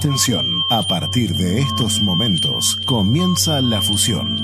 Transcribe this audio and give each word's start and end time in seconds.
Atención, 0.00 0.64
a 0.70 0.80
partir 0.80 1.36
de 1.36 1.60
estos 1.60 2.00
momentos 2.00 2.78
comienza 2.86 3.60
la 3.60 3.82
fusión. 3.82 4.42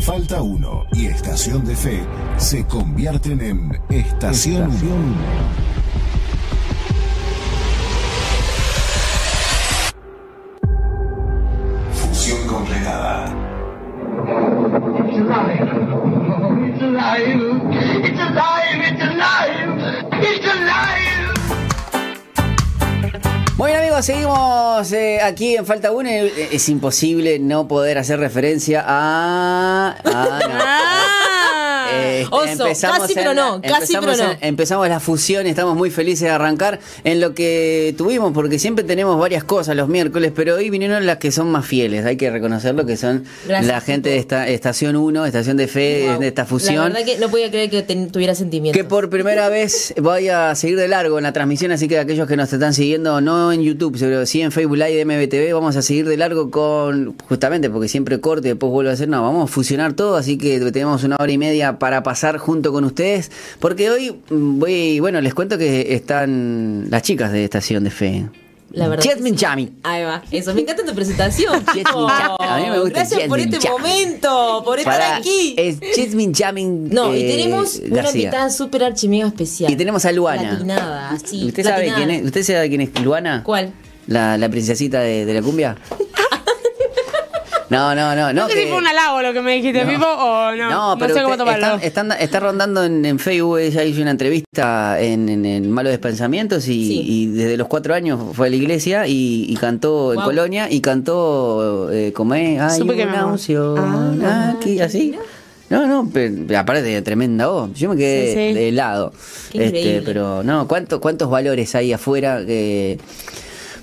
Falta 0.00 0.42
1 0.42 0.86
y 0.94 1.06
Estación 1.06 1.64
de 1.64 1.76
Fe 1.76 2.04
se 2.36 2.66
convierten 2.66 3.40
en 3.40 3.80
Estación 3.90 4.62
1. 4.62 4.70
Fusión 4.72 5.79
Bueno 23.60 23.78
amigos, 23.78 24.06
seguimos 24.06 24.90
eh, 24.92 25.20
aquí 25.20 25.54
en 25.54 25.66
Falta 25.66 25.92
1. 25.92 26.08
Es 26.50 26.70
imposible 26.70 27.38
no 27.38 27.68
poder 27.68 27.98
hacer 27.98 28.18
referencia 28.18 28.82
a... 28.86 29.96
Eh, 31.92 32.26
oso, 32.30 32.64
casi 32.80 33.14
pero 33.14 33.34
la- 33.34 33.42
no, 33.42 33.62
casi 33.62 33.94
pero 33.94 34.02
empezamos 34.04 34.18
no. 34.18 34.30
en- 34.32 34.38
empezamos 34.48 34.88
la 34.88 35.00
fusión, 35.00 35.46
estamos 35.46 35.76
muy 35.76 35.90
felices 35.90 36.22
de 36.22 36.30
arrancar 36.30 36.80
en 37.04 37.20
lo 37.20 37.34
que 37.34 37.94
tuvimos, 37.96 38.32
porque 38.32 38.58
siempre 38.58 38.84
tenemos 38.84 39.18
varias 39.18 39.44
cosas 39.44 39.76
los 39.76 39.88
miércoles, 39.88 40.32
pero 40.34 40.56
hoy 40.56 40.70
vinieron 40.70 41.06
las 41.06 41.18
que 41.18 41.30
son 41.32 41.50
más 41.50 41.66
fieles, 41.66 42.04
hay 42.04 42.16
que 42.16 42.30
reconocerlo, 42.30 42.86
que 42.86 42.96
son 42.96 43.24
Gracias, 43.46 43.66
la 43.72 43.80
gente 43.80 44.10
de 44.10 44.18
esta 44.18 44.48
estación 44.48 44.96
1, 44.96 45.24
estación 45.26 45.56
de 45.56 45.68
fe, 45.68 46.06
Wow. 46.08 46.20
de 46.20 46.28
esta 46.28 46.42
La 46.42 46.46
fusión. 46.46 46.92
verdad 46.92 47.04
que 47.04 47.18
no 47.18 47.28
podía 47.28 47.50
creer 47.50 47.70
que 47.70 47.82
ten- 47.82 48.10
tuviera 48.10 48.34
sentimientos. 48.34 48.80
Que 48.80 48.84
por 48.88 49.10
primera 49.10 49.48
vez 49.48 49.94
voy 50.00 50.28
a 50.28 50.54
seguir 50.54 50.76
de 50.76 50.88
largo 50.88 51.18
en 51.18 51.24
la 51.24 51.32
transmisión, 51.32 51.72
así 51.72 51.88
que 51.88 51.98
aquellos 51.98 52.26
que 52.28 52.36
nos 52.36 52.52
están 52.52 52.74
siguiendo, 52.74 53.20
no 53.20 53.52
en 53.52 53.62
YouTube, 53.62 53.96
pero 53.98 54.26
sí 54.26 54.40
en 54.42 54.52
Facebook 54.52 54.76
Live 54.76 54.94
de 54.94 55.04
MBTV, 55.04 55.52
vamos 55.52 55.76
a 55.76 55.82
seguir 55.82 56.06
de 56.08 56.16
largo 56.16 56.50
con, 56.50 57.16
justamente 57.28 57.70
porque 57.70 57.88
siempre 57.88 58.20
corte 58.20 58.48
y 58.48 58.50
después 58.52 58.70
vuelvo 58.70 58.90
a 58.90 58.94
hacer, 58.94 59.08
no, 59.08 59.22
vamos 59.22 59.50
a 59.50 59.52
fusionar 59.52 59.92
todo, 59.94 60.16
así 60.16 60.38
que 60.38 60.58
tenemos 60.70 61.04
una 61.04 61.16
hora 61.18 61.30
y 61.32 61.38
media 61.38 61.78
para 61.80 62.04
pasar 62.04 62.38
junto 62.38 62.70
con 62.72 62.84
ustedes, 62.84 63.32
porque 63.58 63.90
hoy 63.90 64.12
mm, 64.30 64.58
voy, 64.60 65.00
bueno, 65.00 65.20
les 65.20 65.34
cuento 65.34 65.58
que 65.58 65.94
están 65.96 66.86
las 66.90 67.02
chicas 67.02 67.32
de 67.32 67.42
Estación 67.42 67.82
de 67.82 67.90
Fe. 67.90 68.26
La 68.72 68.86
verdad. 68.86 69.02
Sí. 69.02 69.34
Chami. 69.34 69.72
Ahí 69.82 70.04
va. 70.04 70.22
Eso, 70.30 70.54
me 70.54 70.60
encanta 70.60 70.84
tu 70.84 70.94
presentación. 70.94 71.64
Chami. 71.74 71.82
A 72.38 72.58
mí 72.62 72.70
me 72.70 72.78
gusta 72.78 73.00
Gracias 73.00 73.22
por 73.28 73.40
este 73.40 73.58
Chami. 73.58 73.78
momento, 73.78 74.62
por 74.64 74.78
estar 74.78 74.94
Para- 75.00 75.16
aquí. 75.16 75.56
Es 75.58 75.78
Jasmine 75.96 76.32
Jamming 76.32 76.88
No, 76.90 77.12
y 77.16 77.22
eh, 77.22 77.28
tenemos 77.36 77.80
una 77.90 78.08
invitada 78.08 78.48
súper 78.50 78.84
archimega 78.84 79.26
especial. 79.26 79.72
Y 79.72 79.74
tenemos 79.74 80.04
a 80.04 80.12
Luana. 80.12 80.52
Latinada, 80.52 81.10
así. 81.10 81.46
¿Usted 81.46 81.64
sabe 81.64 81.92
quién 81.96 82.10
es? 82.10 82.24
¿Usted 82.24 82.44
sabe 82.44 82.68
quién 82.68 82.82
es 82.82 82.90
Luana? 83.02 83.42
¿Cuál? 83.42 83.72
La, 84.06 84.38
la 84.38 84.48
princesita 84.48 85.00
de, 85.00 85.24
de 85.24 85.34
la 85.34 85.42
cumbia. 85.42 85.76
No, 87.70 87.94
no, 87.94 88.14
no, 88.16 88.32
no. 88.32 88.32
No 88.32 88.48
sé 88.48 88.62
si 88.64 88.68
fue 88.68 88.78
un 88.78 88.86
halago 88.86 89.22
lo 89.22 89.32
que 89.32 89.40
me 89.40 89.52
dijiste, 89.54 89.84
No. 89.84 89.90
Pipo, 89.92 90.06
o 90.06 90.54
no. 90.56 90.70
No, 90.70 90.96
pero 90.98 91.14
sé 91.14 91.22
cómo 91.22 91.36
tomarlo. 91.36 91.78
está 91.80 92.40
rondando 92.40 92.84
en, 92.84 93.04
en 93.06 93.18
Facebook, 93.18 93.58
ella 93.58 93.84
hizo 93.84 94.02
una 94.02 94.10
entrevista 94.10 95.00
en, 95.00 95.28
en, 95.28 95.46
en 95.46 95.70
Malos 95.70 95.90
Despensamientos 95.92 96.66
y, 96.68 96.86
Sí. 96.86 97.02
y 97.06 97.26
desde 97.28 97.56
los 97.56 97.68
cuatro 97.68 97.94
años 97.94 98.18
fue 98.34 98.48
a 98.48 98.50
la 98.50 98.56
iglesia 98.56 99.06
y, 99.06 99.46
y 99.48 99.56
cantó 99.56 100.12
en. 100.14 100.20
Colonia 100.20 100.66
y 100.70 100.80
cantó, 100.80 101.90
eh, 101.92 102.12
como 102.12 102.34
es, 102.34 102.60
hay 102.60 102.78
Supe 102.80 103.02
una 103.06 103.26
unción 103.26 104.20
Ah. 104.24 104.54
aquí, 104.56 104.80
así. 104.80 105.14
No, 105.68 105.86
no, 105.86 106.10
pero, 106.12 106.58
aparte 106.58 106.82
de 106.82 107.00
tremenda 107.02 107.46
voz. 107.46 107.70
Yo 107.74 107.90
me 107.90 107.96
quedé 107.96 108.26
Sí, 108.34 108.48
sí. 108.48 108.54
de 108.54 108.68
helado. 108.70 109.12
Qué 109.52 109.66
increíble. 109.66 110.02
pero 110.04 110.42
no, 110.42 110.66
¿cuánto, 110.66 111.00
¿cuántos 111.00 111.30
valores 111.30 111.72
hay 111.76 111.92
afuera 111.92 112.44
que 112.44 112.98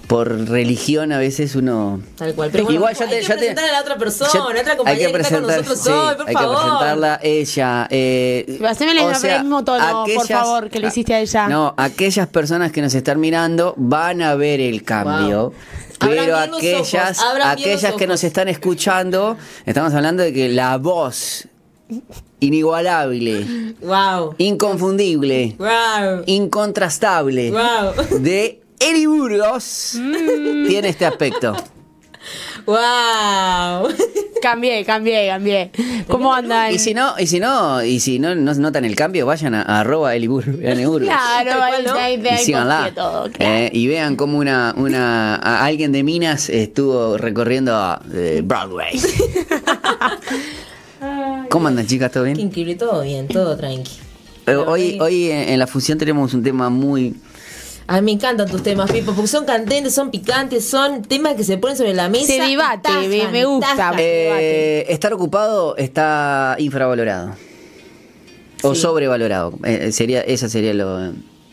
por 0.07 0.29
religión 0.49 1.11
a 1.11 1.17
veces 1.17 1.55
uno... 1.55 2.01
Tal 2.15 2.33
cual. 2.33 2.49
Pero 2.51 2.63
bueno, 2.63 2.77
Igual 2.79 2.93
hay 2.95 2.99
yo 2.99 3.09
te- 3.09 3.19
que 3.19 3.21
yo 3.23 3.27
te- 3.33 3.37
presentar 3.39 3.65
a 3.65 3.71
la 3.73 3.81
otra 3.81 3.97
persona, 3.97 4.29
yo- 4.33 4.47
a 4.47 4.53
la 4.53 4.59
otra 4.61 4.71
hay 4.71 4.77
compañera 4.77 5.11
que, 5.11 5.17
está 5.21 5.35
con 5.35 5.47
nosotros 5.47 5.79
sí, 5.81 5.89
hoy, 5.89 6.15
por 6.15 6.27
hay 6.29 6.33
favor. 6.33 6.55
que 6.55 6.61
presentarla 6.63 7.19
ella. 7.23 7.87
Eh, 7.89 8.59
Haceme 8.69 8.91
el 8.93 9.39
mismo- 9.43 9.63
tono, 9.65 10.05
por 10.15 10.27
favor, 10.27 10.69
que 10.69 10.79
le 10.79 10.87
hiciste 10.87 11.13
a 11.13 11.19
ella. 11.19 11.47
No, 11.49 11.73
aquellas 11.77 12.27
personas 12.27 12.71
que 12.71 12.81
nos 12.81 12.93
están 12.95 13.19
mirando 13.19 13.73
van 13.77 14.21
a 14.21 14.35
ver 14.35 14.61
el 14.61 14.83
cambio. 14.83 15.49
Wow. 15.49 15.53
Abran 15.99 16.25
Pero 16.25 16.37
aquellas, 16.37 17.19
ojos, 17.23 17.41
aquellas 17.43 17.81
que 17.81 17.87
ojos. 17.95 18.07
nos 18.07 18.23
están 18.23 18.47
escuchando, 18.47 19.35
estamos 19.65 19.93
hablando 19.93 20.23
de 20.23 20.31
que 20.31 20.47
la 20.49 20.77
voz 20.77 21.47
inigualable, 22.39 23.73
Wow. 23.81 24.35
inconfundible, 24.37 25.55
Wow. 25.57 26.23
incontrastable 26.27 27.51
Wow. 27.51 28.19
de 28.19 28.61
Eri 28.79 29.05
Burgos 29.05 29.95
Mm. 29.99 30.67
tiene 30.67 30.89
este 30.89 31.05
aspecto. 31.05 31.55
Wow. 32.65 33.87
Cambié, 34.41 34.83
cambié, 34.85 35.27
cambié. 35.29 35.71
¿Cómo 36.07 36.33
andan? 36.33 36.73
Y 36.73 36.79
si 36.79 36.93
no, 36.93 37.13
y 37.17 37.25
si 37.25 37.39
no, 37.39 37.81
y 37.83 37.99
si 38.01 38.19
no, 38.19 38.35
no 38.35 38.53
notan 38.55 38.83
el 38.85 38.95
cambio, 38.95 39.25
vayan 39.25 39.55
a, 39.55 39.61
a 39.61 39.79
arroba 39.79 40.13
Elibur, 40.15 40.43
vean 40.45 40.83
Burgos. 40.85 41.07
Claro, 41.07 41.63
ahí, 41.63 41.83
¿no? 41.85 41.93
ahí, 41.93 42.21
Y 42.21 42.27
ahí 42.27 42.43
síganla. 42.45 42.77
copié 42.79 42.91
todo. 42.91 43.31
claro. 43.31 43.53
Eh, 43.55 43.69
y 43.73 43.87
vean 43.87 44.15
cómo 44.17 44.37
una, 44.37 44.73
una 44.77 45.35
a- 45.35 45.63
alguien 45.65 45.91
de 45.93 46.03
Minas 46.03 46.49
estuvo 46.49 47.17
recorriendo 47.17 47.97
eh, 48.13 48.41
Broadway. 48.43 48.99
¿Cómo 51.49 51.67
andan 51.69 51.87
chicas? 51.87 52.11
¿Todo 52.11 52.25
bien? 52.25 52.39
increíble, 52.39 52.75
todo 52.75 53.01
bien, 53.03 53.27
todo 53.27 53.55
tranqui. 53.55 53.91
Eh, 54.45 54.55
hoy, 54.55 54.97
hoy 54.99 55.31
en, 55.31 55.49
en 55.49 55.59
la 55.59 55.67
fusión 55.67 55.97
tenemos 55.97 56.33
un 56.33 56.43
tema 56.43 56.69
muy 56.69 57.15
A 57.89 58.01
mí 58.01 58.05
me 58.05 58.11
encantan 58.13 58.49
tus 58.49 58.61
temas, 58.63 58.91
Pipo, 58.91 59.13
porque 59.13 59.27
son 59.27 59.45
candentes, 59.45 59.93
son 59.93 60.11
picantes, 60.11 60.67
son 60.67 61.03
temas 61.03 61.35
que 61.35 61.43
se 61.45 61.57
ponen 61.57 61.77
sobre 61.77 61.93
la 61.93 62.09
mesa. 62.09 62.25
Se 62.33 62.41
debate, 62.41 62.81
tajan, 62.83 63.09
me- 63.09 63.27
me 63.29 63.45
gusta. 63.45 63.75
tajan. 63.77 63.95
Eh, 63.99 64.85
estar 64.89 65.13
ocupado 65.13 65.77
está 65.77 66.55
infravalorado. 66.59 67.35
O 68.63 68.75
Sí. 68.75 68.81
sobrevalorado. 68.81 69.53
Eh, 69.63 69.91
sería, 69.93 70.21
esa 70.21 70.49
sería 70.49 70.73
lo. 70.73 71.11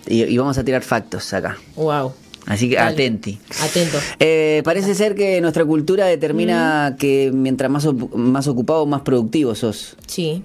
Y, 0.08 0.22
y 0.24 0.36
vamos 0.38 0.58
a 0.58 0.64
tirar 0.64 0.82
factos 0.82 1.32
acá. 1.32 1.56
Wow. 1.76 2.12
Así 2.46 2.68
que 2.68 2.74
Dale. 2.76 2.92
atenti. 2.92 3.38
Atento. 3.62 3.98
Eh, 4.18 4.60
parece 4.64 4.94
ser 4.94 5.14
que 5.14 5.40
nuestra 5.40 5.64
cultura 5.64 6.06
determina 6.06 6.96
que 6.98 7.30
mientras 7.32 7.70
más, 7.70 7.86
más 8.14 8.48
ocupado, 8.48 8.84
más 8.86 9.00
productivo 9.02 9.54
sos. 9.54 9.96
Sí. 10.06 10.42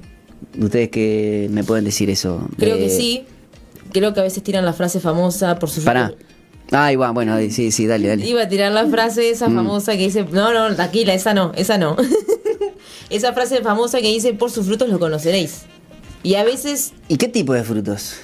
Ustedes 0.58 0.90
que 0.90 1.48
me 1.52 1.64
pueden 1.64 1.84
decir 1.84 2.10
eso. 2.10 2.48
Creo 2.58 2.76
Eh, 2.76 2.80
que 2.80 2.90
sí. 2.90 3.26
Creo 3.92 4.14
que 4.14 4.20
a 4.20 4.24
veces 4.24 4.44
tiran 4.44 4.66
la 4.66 4.74
frase 4.74 5.00
famosa 5.00 5.58
por 5.60 5.70
su 5.70 5.84
Pará. 5.84 6.14
Ay, 6.72 6.96
va, 6.96 7.10
bueno, 7.12 7.36
sí, 7.50 7.72
sí, 7.72 7.88
dale, 7.88 8.08
dale. 8.08 8.26
Iba 8.28 8.44
a 8.44 8.48
tirar 8.48 8.72
la 8.72 8.86
frase 8.86 9.30
esa 9.32 9.46
famosa 9.46 9.94
que 9.94 10.04
dice, 10.04 10.24
no, 10.32 10.54
no, 10.54 10.76
tranquila, 10.76 11.14
esa 11.16 11.34
no, 11.34 11.52
esa 11.56 11.78
no. 11.80 11.98
esa 13.10 13.34
frase 13.34 13.62
famosa 13.62 14.00
que 14.02 14.08
dice, 14.08 14.34
por 14.34 14.52
sus 14.52 14.68
frutos 14.68 14.88
lo 14.90 15.00
conoceréis. 15.00 15.62
Y 16.22 16.36
a 16.36 16.44
veces, 16.44 16.94
¿Y 17.08 17.18
qué 17.18 17.28
tipo 17.28 17.54
de 17.54 17.64
frutos? 17.64 18.16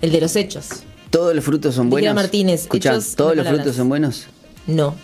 el 0.00 0.10
de 0.10 0.20
los 0.20 0.34
hechos. 0.34 0.68
¿Todos 1.10 1.34
los 1.34 1.44
frutos 1.44 1.74
son 1.74 1.90
buenos? 1.90 2.14
Martínez, 2.14 2.62
Escuchá, 2.62 2.90
hechos, 2.92 3.14
¿todos 3.14 3.30
no 3.32 3.36
los 3.36 3.44
palabras. 3.44 3.62
frutos 3.64 3.76
son 3.76 3.88
buenos? 3.88 4.26
No. 4.66 4.94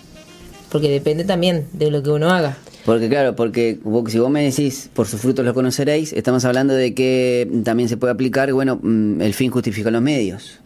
Porque 0.71 0.91
depende 0.91 1.25
también 1.25 1.69
de 1.73 1.91
lo 1.91 2.03
que 2.03 2.11
uno 2.11 2.31
haga. 2.31 2.57
Porque 2.89 3.11
claro, 3.11 3.37
porque 3.37 3.79
vos- 3.85 4.11
si 4.11 4.19
vos 4.19 4.31
me 4.31 4.43
decís 4.43 4.89
por 4.95 5.07
sus 5.07 5.21
frutos 5.21 5.45
los 5.45 5.53
conoceréis, 5.53 6.15
estamos 6.15 6.47
hablando 6.47 6.73
de 6.73 6.95
que 6.95 7.47
también 7.63 7.87
se 7.91 7.99
puede 7.99 8.15
aplicar, 8.15 8.51
bueno, 8.55 8.81
mm, 8.83 9.21
el 9.21 9.35
fin 9.35 9.51
justifica 9.51 9.91
los 9.91 10.01
medios. 10.01 10.61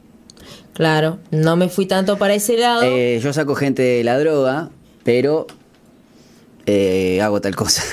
Claro, 0.72 1.19
no 1.33 1.56
me 1.56 1.69
fui 1.69 1.87
tanto 1.87 2.19
para 2.19 2.34
ese 2.34 2.56
lado. 2.56 2.83
Eh, 2.84 3.19
yo 3.21 3.33
saco 3.33 3.56
gente 3.56 3.83
de 3.83 4.05
la 4.05 4.16
droga, 4.21 4.71
pero 5.03 5.49
eh, 6.66 7.21
hago 7.21 7.41
tal 7.41 7.57
cosa. 7.57 7.83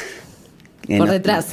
Eh, 0.87 0.97
Por 0.97 1.05
no. 1.07 1.13
detrás. 1.13 1.45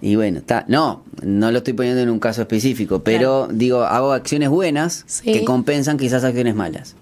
Y 0.00 0.14
bueno, 0.14 0.38
está. 0.38 0.64
No, 0.68 1.04
no 1.22 1.50
lo 1.50 1.58
estoy 1.58 1.72
poniendo 1.72 2.00
en 2.00 2.10
un 2.10 2.20
caso 2.20 2.42
específico, 2.42 3.02
pero 3.02 3.48
digo, 3.50 3.82
hago 3.82 4.12
acciones 4.12 4.48
buenas 4.50 5.02
Sí. 5.06 5.32
que 5.32 5.44
compensan 5.44 5.96
quizás 5.98 6.22
acciones 6.22 6.54
malas. 6.54 6.94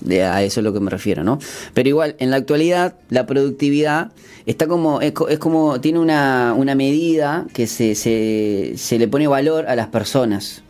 De- 0.00 0.22
a 0.24 0.42
eso 0.42 0.60
es 0.60 0.64
lo 0.64 0.72
que 0.72 0.80
me 0.80 0.90
refiero, 0.90 1.22
¿no? 1.24 1.38
Pero 1.74 1.88
igual, 1.88 2.16
en 2.18 2.30
la 2.30 2.36
actualidad, 2.36 2.96
la 3.10 3.26
productividad 3.26 4.12
está 4.46 4.66
como, 4.66 5.00
es, 5.00 5.12
co- 5.12 5.28
es 5.28 5.38
como, 5.38 5.80
tiene 5.80 5.98
una, 5.98 6.54
una 6.56 6.74
medida 6.74 7.46
que 7.52 7.66
se, 7.66 7.94
se, 7.94 8.72
se 8.76 8.98
le 8.98 9.08
pone 9.08 9.26
valor 9.26 9.66
a 9.66 9.76
las 9.76 9.88
personas. 9.88 10.62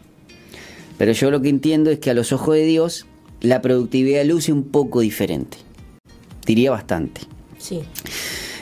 Pero 0.99 1.13
yo 1.13 1.31
lo 1.31 1.41
que 1.41 1.49
entiendo 1.49 1.91
es 1.91 1.99
que 1.99 2.11
a 2.11 2.15
los 2.15 2.33
ojos 2.33 2.55
de 2.57 2.65
Dios, 2.65 3.07
la 3.41 3.63
productividad 3.63 4.25
luce 4.25 4.53
un 4.53 4.65
poco 4.65 5.01
diferente. 5.01 5.57
Diría 6.45 6.71
bastante. 6.73 7.23
Sí. 7.59 7.81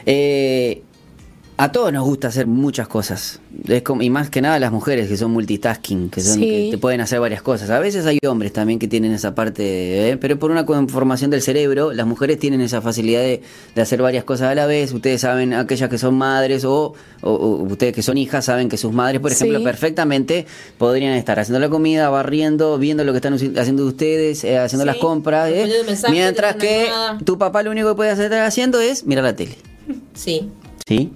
Eh, 0.06 0.82
a 1.60 1.72
todos 1.72 1.92
nos 1.92 2.04
gusta 2.04 2.28
hacer 2.28 2.46
muchas 2.46 2.86
cosas. 2.86 3.40
Es 3.66 3.82
como, 3.82 4.02
y 4.02 4.10
más 4.10 4.30
que 4.30 4.40
nada 4.40 4.60
las 4.60 4.70
mujeres 4.70 5.08
que 5.08 5.16
son 5.16 5.32
multitasking, 5.32 6.08
que, 6.08 6.20
son, 6.20 6.38
que 6.38 6.68
te 6.70 6.78
pueden 6.78 7.00
hacer 7.00 7.18
varias 7.18 7.42
cosas. 7.42 7.68
A 7.70 7.80
veces 7.80 8.06
hay 8.06 8.20
hombres 8.28 8.52
también 8.52 8.78
que 8.78 8.86
tienen 8.86 9.10
esa 9.10 9.34
parte, 9.34 10.08
¿eh? 10.08 10.16
pero 10.18 10.38
por 10.38 10.52
una 10.52 10.64
conformación 10.64 11.32
del 11.32 11.42
cerebro, 11.42 11.92
las 11.92 12.06
mujeres 12.06 12.38
tienen 12.38 12.60
esa 12.60 12.80
facilidad 12.80 13.22
de, 13.22 13.42
hacer 13.76 14.00
varias 14.00 14.22
cosas 14.22 14.52
a 14.52 14.54
la 14.54 14.66
vez. 14.66 14.92
Ustedes 14.92 15.22
saben, 15.22 15.52
aquellas 15.52 15.90
que 15.90 15.98
son 15.98 16.14
madres 16.14 16.64
o, 16.64 16.94
ustedes 17.22 17.92
que 17.92 18.02
son 18.02 18.18
hijas, 18.18 18.44
saben 18.44 18.68
que 18.68 18.76
sus 18.76 18.92
madres, 18.92 19.20
por 19.20 19.32
ejemplo, 19.32 19.60
perfectamente 19.64 20.46
podrían 20.78 21.14
estar 21.14 21.40
haciendo 21.40 21.58
la 21.58 21.68
comida, 21.68 22.08
barriendo, 22.08 22.78
viendo 22.78 23.02
lo 23.02 23.10
que 23.12 23.18
están 23.18 23.34
haciendo 23.34 23.84
ustedes, 23.84 24.44
eh, 24.44 24.58
haciendo 24.58 24.84
las 24.84 24.98
compras. 24.98 25.50
¿eh? 25.50 25.68
Mientras 26.08 26.54
que 26.54 26.88
tu 27.24 27.36
papá 27.36 27.64
lo 27.64 27.72
único 27.72 27.88
que 27.88 27.94
puede 27.96 28.12
estar 28.12 28.32
haciendo 28.42 28.78
es 28.80 29.04
mirar 29.04 29.24
la 29.24 29.34
tele. 29.34 29.56
Sí. 30.14 30.48
¿Sí? 30.86 31.10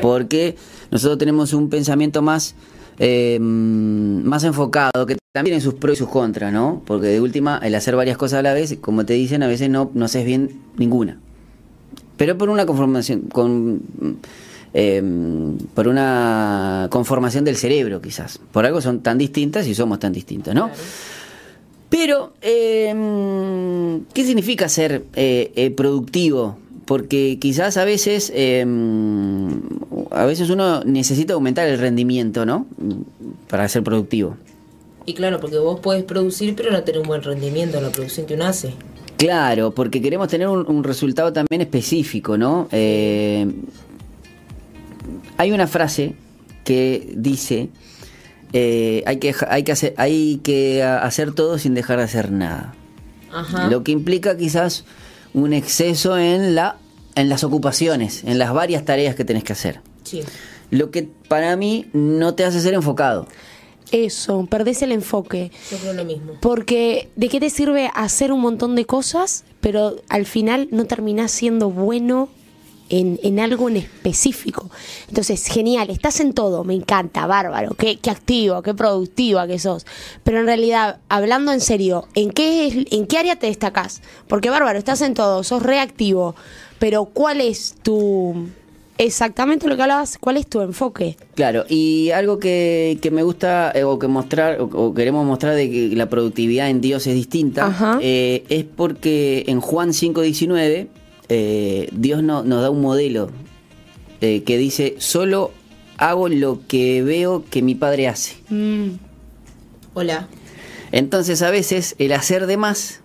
Porque 0.00 0.56
nosotros 0.90 1.18
tenemos 1.18 1.52
un 1.52 1.68
pensamiento 1.68 2.22
más, 2.22 2.54
eh, 2.98 3.38
más 3.40 4.44
enfocado, 4.44 5.06
que 5.06 5.16
también 5.32 5.56
en 5.56 5.60
sus 5.60 5.74
pros 5.74 5.94
y 5.94 5.98
sus 5.98 6.08
contras, 6.08 6.52
¿no? 6.52 6.82
Porque 6.86 7.08
de 7.08 7.20
última, 7.20 7.60
el 7.62 7.74
hacer 7.74 7.96
varias 7.96 8.16
cosas 8.16 8.40
a 8.40 8.42
la 8.42 8.54
vez, 8.54 8.76
como 8.80 9.04
te 9.04 9.14
dicen, 9.14 9.42
a 9.42 9.46
veces 9.46 9.70
no, 9.70 9.90
no 9.94 10.04
haces 10.04 10.24
bien 10.24 10.60
ninguna. 10.76 11.18
Pero 12.16 12.36
por 12.36 12.48
una 12.48 12.66
conformación, 12.66 13.22
con, 13.22 13.82
eh, 14.74 15.02
por 15.74 15.88
una 15.88 16.88
conformación 16.90 17.44
del 17.44 17.56
cerebro, 17.56 18.00
quizás. 18.00 18.40
Por 18.52 18.66
algo 18.66 18.80
son 18.80 19.00
tan 19.00 19.18
distintas 19.18 19.66
y 19.66 19.74
somos 19.74 19.98
tan 19.98 20.12
distintos, 20.12 20.54
¿no? 20.54 20.70
Pero, 21.88 22.34
eh, 22.42 22.94
¿qué 24.12 24.24
significa 24.24 24.68
ser 24.68 25.04
productivo 25.74 26.58
porque 26.88 27.36
quizás 27.38 27.76
a 27.76 27.84
veces 27.84 28.32
em, 28.34 29.60
a 30.10 30.24
veces 30.24 30.48
uno 30.48 30.82
necesita 30.84 31.34
aumentar 31.34 31.68
el 31.68 31.78
rendimiento, 31.78 32.46
¿no? 32.46 32.66
Para 33.46 33.68
ser 33.68 33.82
productivo. 33.82 34.38
Y 35.04 35.12
claro, 35.12 35.38
porque 35.38 35.58
vos 35.58 35.80
puedes 35.80 36.02
producir 36.04 36.54
pero 36.56 36.72
no 36.72 36.82
tener 36.84 37.02
un 37.02 37.06
buen 37.06 37.22
rendimiento 37.22 37.76
en 37.76 37.84
la 37.84 37.90
producción 37.90 38.24
que 38.24 38.34
uno 38.34 38.46
hace. 38.46 38.72
Claro, 39.18 39.72
porque 39.72 40.00
queremos 40.00 40.28
tener 40.28 40.48
un, 40.48 40.82
resultado 40.82 41.30
también 41.30 41.60
específico, 41.60 42.38
¿no? 42.38 42.68
Eh, 42.72 43.46
hay 45.36 45.52
una 45.52 45.66
frase 45.66 46.14
que 46.64 47.12
dice 47.14 47.68
eh, 48.54 49.02
hay 49.04 49.18
que 49.18 49.34
hay 49.46 49.62
que 49.62 49.72
hacer 49.72 49.94
hay 49.98 50.40
que 50.42 50.82
hacer 50.82 51.32
todo 51.32 51.58
sin 51.58 51.74
dejar 51.74 51.98
de 51.98 52.04
hacer 52.04 52.32
nada. 52.32 52.74
Ajá. 53.30 53.68
Lo 53.68 53.84
que 53.84 53.92
implica 53.92 54.38
quizás 54.38 54.86
un 55.34 55.52
exceso 55.52 56.18
en 56.18 56.54
la 56.54 56.78
en 57.18 57.28
las 57.28 57.42
ocupaciones, 57.42 58.22
en 58.24 58.38
las 58.38 58.52
varias 58.52 58.84
tareas 58.84 59.16
que 59.16 59.24
tenés 59.24 59.42
que 59.42 59.52
hacer. 59.52 59.80
Sí. 60.04 60.22
Lo 60.70 60.92
que 60.92 61.08
para 61.26 61.56
mí 61.56 61.86
no 61.92 62.34
te 62.34 62.44
hace 62.44 62.60
ser 62.60 62.74
enfocado. 62.74 63.26
Eso, 63.90 64.46
perdés 64.48 64.82
el 64.82 64.92
enfoque. 64.92 65.50
Yo 65.70 65.78
creo 65.78 65.94
lo 65.94 66.04
mismo. 66.04 66.34
Porque 66.40 67.08
¿de 67.16 67.28
qué 67.28 67.40
te 67.40 67.50
sirve 67.50 67.90
hacer 67.94 68.30
un 68.30 68.40
montón 68.40 68.76
de 68.76 68.84
cosas, 68.84 69.44
pero 69.60 69.96
al 70.08 70.26
final 70.26 70.68
no 70.70 70.84
terminás 70.84 71.32
siendo 71.32 71.70
bueno 71.70 72.28
en, 72.88 73.40
algo 73.40 73.68
en 73.68 73.78
específico. 73.78 74.70
Entonces, 75.08 75.46
genial, 75.46 75.90
estás 75.90 76.20
en 76.20 76.32
todo, 76.32 76.64
me 76.64 76.74
encanta, 76.74 77.26
bárbaro, 77.26 77.74
qué, 77.74 77.98
qué 77.98 78.10
activo, 78.10 78.62
qué 78.62 78.74
productiva 78.74 79.46
que 79.46 79.58
sos. 79.58 79.86
Pero 80.24 80.40
en 80.40 80.46
realidad, 80.46 80.98
hablando 81.08 81.52
en 81.52 81.60
serio, 81.60 82.06
¿en 82.14 82.30
qué, 82.30 82.86
¿en 82.90 83.06
qué 83.06 83.18
área 83.18 83.36
te 83.36 83.46
destacás? 83.46 84.02
Porque 84.26 84.50
bárbaro, 84.50 84.78
estás 84.78 85.02
en 85.02 85.14
todo, 85.14 85.42
sos 85.44 85.62
reactivo, 85.62 86.34
pero 86.78 87.06
¿cuál 87.06 87.40
es 87.40 87.74
tu... 87.82 88.48
Exactamente 89.00 89.68
lo 89.68 89.76
que 89.76 89.82
hablabas, 89.82 90.18
¿cuál 90.18 90.38
es 90.38 90.48
tu 90.48 90.60
enfoque? 90.60 91.16
Claro, 91.36 91.64
y 91.68 92.10
algo 92.10 92.40
que, 92.40 92.98
me 93.12 93.22
gusta 93.22 93.70
eh, 93.72 93.84
o 93.84 93.96
que 93.96 94.08
mostrar 94.08 94.58
o, 94.60 94.92
queremos 94.92 95.24
mostrar 95.24 95.54
de 95.54 95.70
que 95.70 95.90
la 95.94 96.10
productividad 96.10 96.68
en 96.68 96.80
Dios 96.80 97.06
es 97.06 97.14
distinta 97.14 98.00
eh, 98.02 98.42
es 98.48 98.64
porque 98.64 99.44
en 99.46 99.60
Juan 99.60 99.90
5.19 99.90 100.88
eh, 101.28 101.88
Dios 101.92 102.22
no, 102.22 102.42
nos 102.42 102.62
da 102.62 102.70
un 102.70 102.80
modelo 102.80 103.30
eh, 104.20 104.42
que 104.44 104.58
dice, 104.58 104.96
solo 104.98 105.52
hago 105.96 106.28
lo 106.28 106.60
que 106.66 107.02
veo 107.02 107.44
que 107.50 107.62
mi 107.62 107.74
padre 107.74 108.08
hace. 108.08 108.36
Mm. 108.48 108.98
Hola. 109.94 110.28
Entonces 110.92 111.42
a 111.42 111.50
veces 111.50 111.94
el 111.98 112.12
hacer 112.12 112.46
de 112.46 112.56
más, 112.56 113.00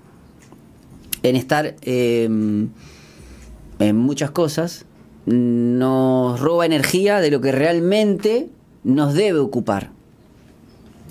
en 1.22 1.36
estar 1.36 1.76
em, 1.82 2.70
en 3.80 3.98
muchas 3.98 4.32
cosas, 4.32 4.86
nos 5.26 6.40
roba 6.40 6.66
energía 6.66 7.20
de 7.20 7.32
lo 7.32 7.42
que 7.42 7.52
realmente 7.52 8.50
nos 8.84 9.14
debe 9.14 9.40
ocupar. 9.40 9.92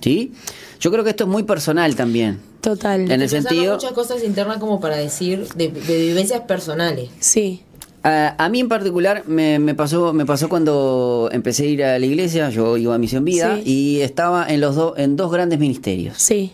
¿Sí? 0.00 0.32
Yo 0.80 0.90
creo 0.90 1.04
que 1.04 1.10
esto 1.10 1.24
es 1.24 1.30
muy 1.30 1.44
personal 1.44 1.94
también. 1.94 2.40
Total. 2.62 3.10
En 3.10 3.20
el 3.20 3.28
sentido. 3.28 3.74
muchas 3.74 3.92
cosas 3.92 4.22
internas 4.22 4.58
como 4.58 4.80
para 4.80 4.96
decir 4.96 5.48
de, 5.56 5.68
vivencias 5.68 6.42
personales. 6.42 7.10
Sí. 7.18 7.62
A, 8.04 8.48
mí 8.50 8.60
en 8.60 8.68
particular 8.68 9.24
me, 9.26 9.74
pasó 9.74 10.12
me 10.12 10.26
pasó 10.26 10.48
cuando 10.48 11.28
empecé 11.30 11.64
a 11.64 11.66
ir 11.66 11.84
a 11.84 11.98
la 11.98 12.06
iglesia, 12.06 12.50
yo 12.50 12.76
iba 12.76 12.94
a 12.94 12.98
Misión 12.98 13.24
Vida 13.24 13.60
y 13.64 14.00
estaba 14.00 14.46
en 14.48 14.60
los 14.60 14.74
dos 14.74 14.94
en 14.96 15.14
dos 15.14 15.30
grandes 15.30 15.60
ministerios 15.60 16.18
sí. 16.18 16.50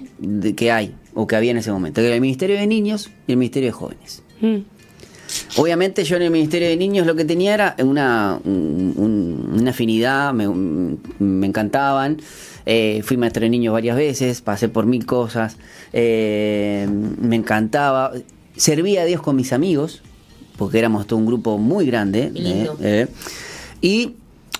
que 0.56 0.70
hay 0.70 0.94
o 1.14 1.26
que 1.26 1.37
había 1.37 1.52
en 1.52 1.56
ese 1.56 1.72
momento, 1.72 2.02
que 2.02 2.06
era 2.06 2.16
el 2.16 2.20
Ministerio 2.20 2.56
de 2.56 2.66
Niños 2.66 3.10
y 3.26 3.32
el 3.32 3.38
Ministerio 3.38 3.69
de 3.69 3.72
Jóvenes. 3.72 4.22
Mm. 4.40 4.58
Obviamente 5.56 6.04
yo 6.04 6.16
en 6.16 6.22
el 6.22 6.30
Ministerio 6.30 6.69
de 6.69 6.76
Niños 6.76 7.06
lo 7.06 7.14
que 7.14 7.25
tenía 7.25 7.54
era 7.54 7.76
una, 7.78 8.40
una 8.44 9.70
afinidad, 9.70 10.32
me, 10.32 10.48
me 11.19 11.46
encantaban. 11.46 12.19
Eh, 12.70 13.00
fui 13.02 13.16
maestro 13.16 13.44
de 13.44 13.48
niños 13.48 13.72
varias 13.72 13.96
veces, 13.96 14.42
pasé 14.42 14.69
por 14.69 14.84
mil 14.84 15.06
cosas, 15.06 15.56
eh, 15.94 16.86
me 16.86 17.36
encantaba. 17.36 18.12
Servía 18.56 19.02
a 19.02 19.04
Dios 19.06 19.22
con 19.22 19.36
mis 19.36 19.54
amigos, 19.54 20.02
porque 20.58 20.78
éramos 20.78 21.06
todo 21.06 21.19
un 21.19 21.25
grupo 21.25 21.56
muy 21.56 21.86
grande. 21.86 22.31
Eh, 22.82 23.06
y 23.81 24.16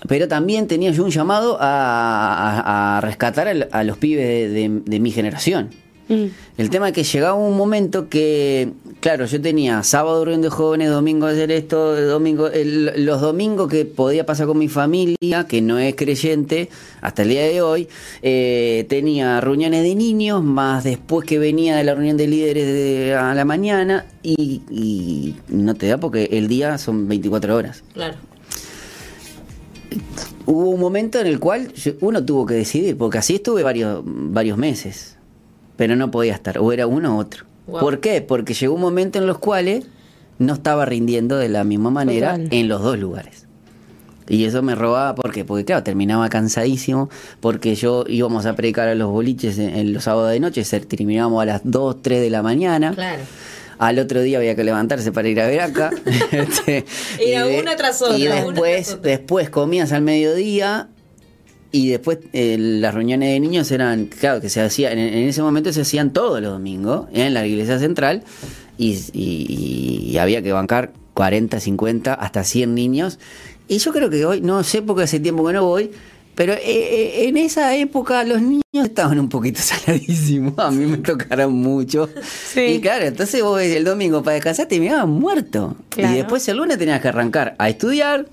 pero 0.07 0.27
también 0.27 0.67
tenía 0.67 0.89
yo 0.89 1.03
un 1.03 1.11
llamado 1.11 1.57
a, 1.59 2.99
rescatar 3.03 3.67
a, 3.71 3.83
los 3.83 3.97
pibes 3.97 4.53
de 4.53 4.99
mi 4.99 5.11
generación. 5.11 5.69
Mm. 6.09 6.25
El 6.57 6.69
tema 6.69 6.89
es 6.89 6.93
que 6.93 7.03
llegaba 7.03 7.35
un 7.35 7.55
momento 7.55 8.09
que, 8.09 8.73
claro, 8.99 9.25
yo 9.25 9.41
tenía 9.41 9.83
sábado 9.83 10.25
de 10.25 10.49
jóvenes, 10.49 10.89
domingo 10.89 11.27
hacer 11.27 11.51
esto, 11.51 11.95
domingo, 12.07 12.49
los 12.53 13.21
domingos 13.21 13.69
que 13.69 13.85
podía 13.85 14.25
pasar 14.25 14.47
con 14.47 14.57
mi 14.57 14.67
familia, 14.67 15.45
que 15.47 15.61
no 15.61 15.79
es 15.79 15.95
creyente, 15.95 16.69
hasta 17.01 17.23
el 17.23 17.29
día 17.29 17.43
de 17.43 17.61
hoy, 17.61 17.87
eh, 18.21 18.85
tenía 18.89 19.41
reuniones 19.41 19.83
de 19.83 19.95
niños, 19.95 20.43
más 20.43 20.83
después 20.83 21.25
que 21.25 21.39
venía 21.39 21.75
de 21.77 21.83
la 21.83 21.95
reunión 21.95 22.17
de 22.17 22.27
líderes 22.27 23.15
a 23.15 23.33
la 23.33 23.45
mañana, 23.45 24.05
y, 24.23 25.35
no 25.47 25.75
te 25.75 25.87
da 25.87 25.97
porque 25.97 26.29
el 26.31 26.47
día 26.47 26.77
son 26.77 27.07
24 27.07 27.55
horas. 27.55 27.83
Claro 27.93 28.15
hubo 30.45 30.69
un 30.71 30.79
momento 30.79 31.19
en 31.19 31.27
el 31.27 31.39
cual 31.39 31.71
uno 32.01 32.25
tuvo 32.25 32.45
que 32.45 32.55
decidir, 32.55 32.97
porque 32.97 33.19
así 33.19 33.35
estuve 33.35 33.61
varios, 33.61 34.01
varios 34.03 34.57
meses 34.57 35.19
pero 35.79 35.95
no 35.95 36.11
podía 36.11 36.33
estar, 36.33 36.59
o 36.59 36.73
era 36.73 36.87
uno 36.87 37.15
u 37.15 37.19
otro. 37.19 37.45
¿Por 37.71 37.99
qué? 37.99 38.21
Porque 38.21 38.53
llegó 38.53 38.75
un 38.75 38.81
momento 38.81 39.19
en 39.19 39.27
los 39.27 39.39
cuales 39.39 39.85
no 40.37 40.53
estaba 40.53 40.85
rindiendo 40.85 41.37
de 41.37 41.49
la 41.49 41.63
misma 41.63 41.91
manera 41.91 42.37
en 42.39 42.67
los 42.67 42.81
dos 42.81 42.97
lugares. 42.97 43.45
Y 44.29 44.45
eso 44.45 44.61
me 44.61 44.75
robaba, 44.75 45.15
¿por 45.15 45.31
qué? 45.31 45.43
Porque 45.43 45.65
claro, 45.65 45.83
terminaba 45.83 46.29
cansadísimo, 46.29 47.09
porque 47.39 47.73
yo 47.73 48.05
íbamos 48.07 48.45
a 48.45 48.55
predicar 48.55 48.87
a 48.87 48.93
los 48.93 49.09
boliches 49.09 49.57
en, 49.57 49.91
los 49.91 50.03
sábados 50.03 50.31
de 50.31 50.39
noche, 50.39 50.63
terminábamos 50.63 51.41
a 51.41 51.45
las 51.45 51.61
2, 51.63 52.01
3 52.03 52.21
de 52.21 52.29
la 52.29 52.43
mañana. 52.43 52.93
Claro. 52.93 53.23
Al 53.79 53.97
otro 53.97 54.21
día 54.21 54.37
había 54.37 54.55
que 54.55 54.63
levantarse 54.63 55.11
para 55.11 55.29
ir 55.29 55.41
a 55.41 55.47
ver 55.47 55.61
acá. 55.61 55.89
este, 56.31 56.85
Era 57.19 57.47
una 57.47 57.75
tras 57.75 58.01
otra. 58.01 58.17
Y 58.17 58.27
después, 58.27 59.01
después 59.01 59.49
comías 59.49 59.91
al 59.93 60.03
mediodía 60.03 60.89
y 61.71 61.89
después 61.89 62.19
eh, 62.33 62.57
las 62.57 62.93
reuniones 62.93 63.29
de 63.29 63.39
niños 63.39 63.71
eran, 63.71 64.07
claro, 64.07 64.41
que 64.41 64.49
se 64.49 64.61
hacían, 64.61 64.97
en, 64.97 65.27
ese 65.27 65.41
momento 65.41 65.71
se 65.71 65.81
hacían 65.81 66.11
todos 66.11 66.41
los 66.41 66.51
domingos 66.51 67.07
en 67.13 67.33
la 67.33 67.45
iglesia 67.45 67.77
central 67.77 68.23
y, 68.77 70.17
había 70.19 70.41
que 70.41 70.51
bancar 70.51 70.93
40, 71.13 71.59
50, 71.59 72.13
hasta 72.13 72.43
100 72.43 72.73
niños. 72.73 73.19
Y 73.67 73.77
yo 73.77 73.91
creo 73.91 74.09
que 74.09 74.25
hoy, 74.25 74.41
no 74.41 74.63
sé 74.63 74.81
porque 74.81 75.03
hace 75.03 75.19
tiempo 75.19 75.45
que 75.45 75.53
no 75.53 75.63
voy, 75.63 75.91
pero 76.33 76.53
eh, 76.53 76.59
eh, 76.63 77.27
en 77.27 77.37
esa 77.37 77.75
época 77.75 78.23
los 78.23 78.41
niños 78.41 78.63
estaban 78.73 79.19
un 79.19 79.29
poquito 79.29 79.61
saladísimos, 79.61 80.57
a 80.57 80.71
mí 80.71 80.85
me 80.87 80.97
tocaron 80.97 81.53
mucho. 81.53 82.09
Y 82.55 82.79
claro, 82.79 83.05
entonces 83.05 83.43
vos 83.43 83.61
el 83.61 83.83
domingo 83.83 84.23
para 84.23 84.35
descansar 84.35 84.65
te 84.65 84.79
miraban 84.79 85.11
muerto. 85.11 85.75
Y 85.95 86.01
después 86.01 86.47
el 86.47 86.57
lunes 86.57 86.79
tenías 86.79 86.99
que 86.99 87.09
arrancar 87.09 87.55
a 87.59 87.69
estudiar, 87.69 88.25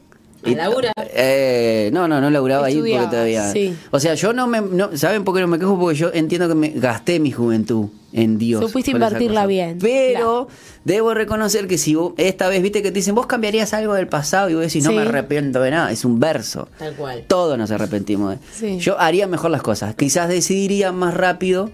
¿A 0.55 0.57
labura? 0.57 0.93
Eh, 1.15 1.91
no, 1.93 2.07
no, 2.09 2.21
no 2.21 2.31
laburaba 2.31 2.67
ahí 2.67 2.75
porque 2.77 2.91
Estudiaba, 2.91 3.11
todavía. 3.11 3.51
sí. 3.53 3.75
O 3.91 3.99
sea, 4.01 4.15
yo 4.15 4.33
no 4.33 4.47
me. 4.47 4.61
no- 4.61 4.97
¿Saben 4.97 5.25
por 5.25 5.35
qué 5.35 5.41
no 5.41 5.49
me 5.49 5.59
quejo? 5.59 5.79
Porque 5.79 5.97
yo 5.99 6.11
entiendo 6.13 6.49
que 6.49 6.55
me 6.55 6.69
gasté 6.71 7.19
mi 7.21 7.31
juventud 7.33 7.87
en 8.13 8.39
Dios. 8.39 8.65
Supiste 8.65 8.91
invertirla 8.93 9.47
bien, 9.47 9.79
Pero 9.81 10.49
debo 10.85 11.13
reconocer 11.15 11.67
que 11.67 11.77
si 11.79 11.95
vos, 11.95 12.13
esta 12.17 12.49
vez 12.49 12.63
viste 12.63 12.83
que 12.83 12.91
te 12.91 12.95
dicen, 13.01 13.15
vos 13.15 13.27
cambiarías 13.27 13.75
algo 13.75 13.95
del 13.95 14.09
pasado 14.09 14.49
y 14.51 14.55
vos 14.55 14.63
decís, 14.63 14.85
no 14.85 14.91
Sí. 14.91 14.97
me 14.97 15.03
arrepiento 15.03 15.61
de 15.61 15.71
nada, 15.71 15.91
es 15.93 16.05
un 16.05 16.19
verso. 16.21 16.69
Tal 16.79 16.95
cual. 16.95 17.25
Todos 17.27 17.59
nos 17.59 17.71
arrepentimos. 17.71 18.33
de- 18.33 18.47
Sí. 18.53 18.79
Yo 18.79 18.99
haría 19.01 19.27
mejor 19.27 19.51
las 19.51 19.63
cosas. 19.63 19.95
Quizás 19.95 20.29
decidiría 20.29 20.93
más 20.93 21.15
rápido 21.15 21.71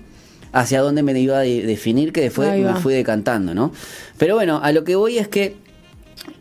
hacia 0.53 0.81
dónde 0.83 1.03
me 1.03 1.19
iba 1.19 1.39
a 1.39 1.41
de- 1.41 1.63
definir 1.63 2.13
que 2.13 2.21
después 2.23 2.53
me 2.61 2.75
fui 2.77 2.93
decantando, 2.95 3.55
¿no? 3.55 3.73
Pero 4.19 4.35
bueno, 4.35 4.61
a 4.63 4.73
lo 4.73 4.85
que 4.85 4.97
voy 4.97 5.19
es 5.19 5.29
que 5.29 5.57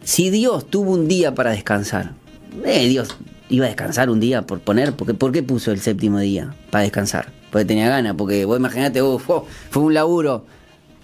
si 0.03 0.29
Dios 0.29 0.65
tuvo 0.69 0.91
un 0.91 1.07
día 1.07 1.33
para 1.35 1.51
descansar, 1.51 2.13
Dios 2.53 3.15
iba 3.50 3.65
a 3.65 3.70
descansar 3.70 4.10
un 4.10 4.20
día 4.20 4.43
por 4.43 4.60
poner, 4.60 4.93
porque, 4.96 5.13
¿por 5.13 5.31
qué 5.31 5.43
puso 5.43 5.72
el 5.72 5.79
séptimo 5.79 6.20
día 6.20 6.55
para 6.70 6.84
descansar? 6.84 7.31
Porque 7.51 7.65
tenía 7.65 7.89
ganas, 7.89 8.15
porque 8.17 8.46
vos 8.46 8.58
imaginate, 8.58 9.01
oh, 9.01 9.20
fue, 9.20 9.41
un 9.84 9.93
laburo 9.93 10.46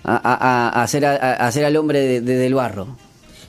a, 0.04 0.82
hacer, 0.84 1.06
a 1.06 1.16
hacer 1.34 1.66
al 1.66 1.76
hombre 1.76 2.00
de- 2.00 2.22
de- 2.22 2.38
del 2.38 2.54
barro. 2.54 2.96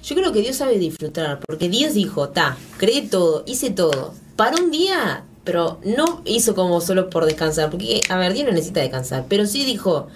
Yo 0.03 0.17
creo 0.17 0.33
que 0.33 0.41
Dios 0.41 0.57
sabe 0.57 0.79
disfrutar, 0.79 1.39
porque 1.47 1.69
Dios 1.69 1.95
dijo, 1.95 2.31
ta, 2.31 2.57
creé 2.79 3.03
todo, 3.03 3.45
hice 3.47 3.71
todo. 3.71 4.15
Para 4.37 4.57
un 4.57 4.71
día, 4.71 5.25
pero 5.45 5.81
no 5.85 6.23
hizo 6.25 6.55
como 6.55 6.81
solo 6.81 7.11
por 7.11 7.27
descansar, 7.27 7.71
porque, 7.71 8.03
a 8.09 8.17
ver, 8.17 8.33
Dios 8.33 8.47
no 8.47 8.53
necesita 8.53 8.81
descansar, 8.81 9.27
pero 9.29 9.47
sí 9.47 9.65
dijo, 9.65 10.09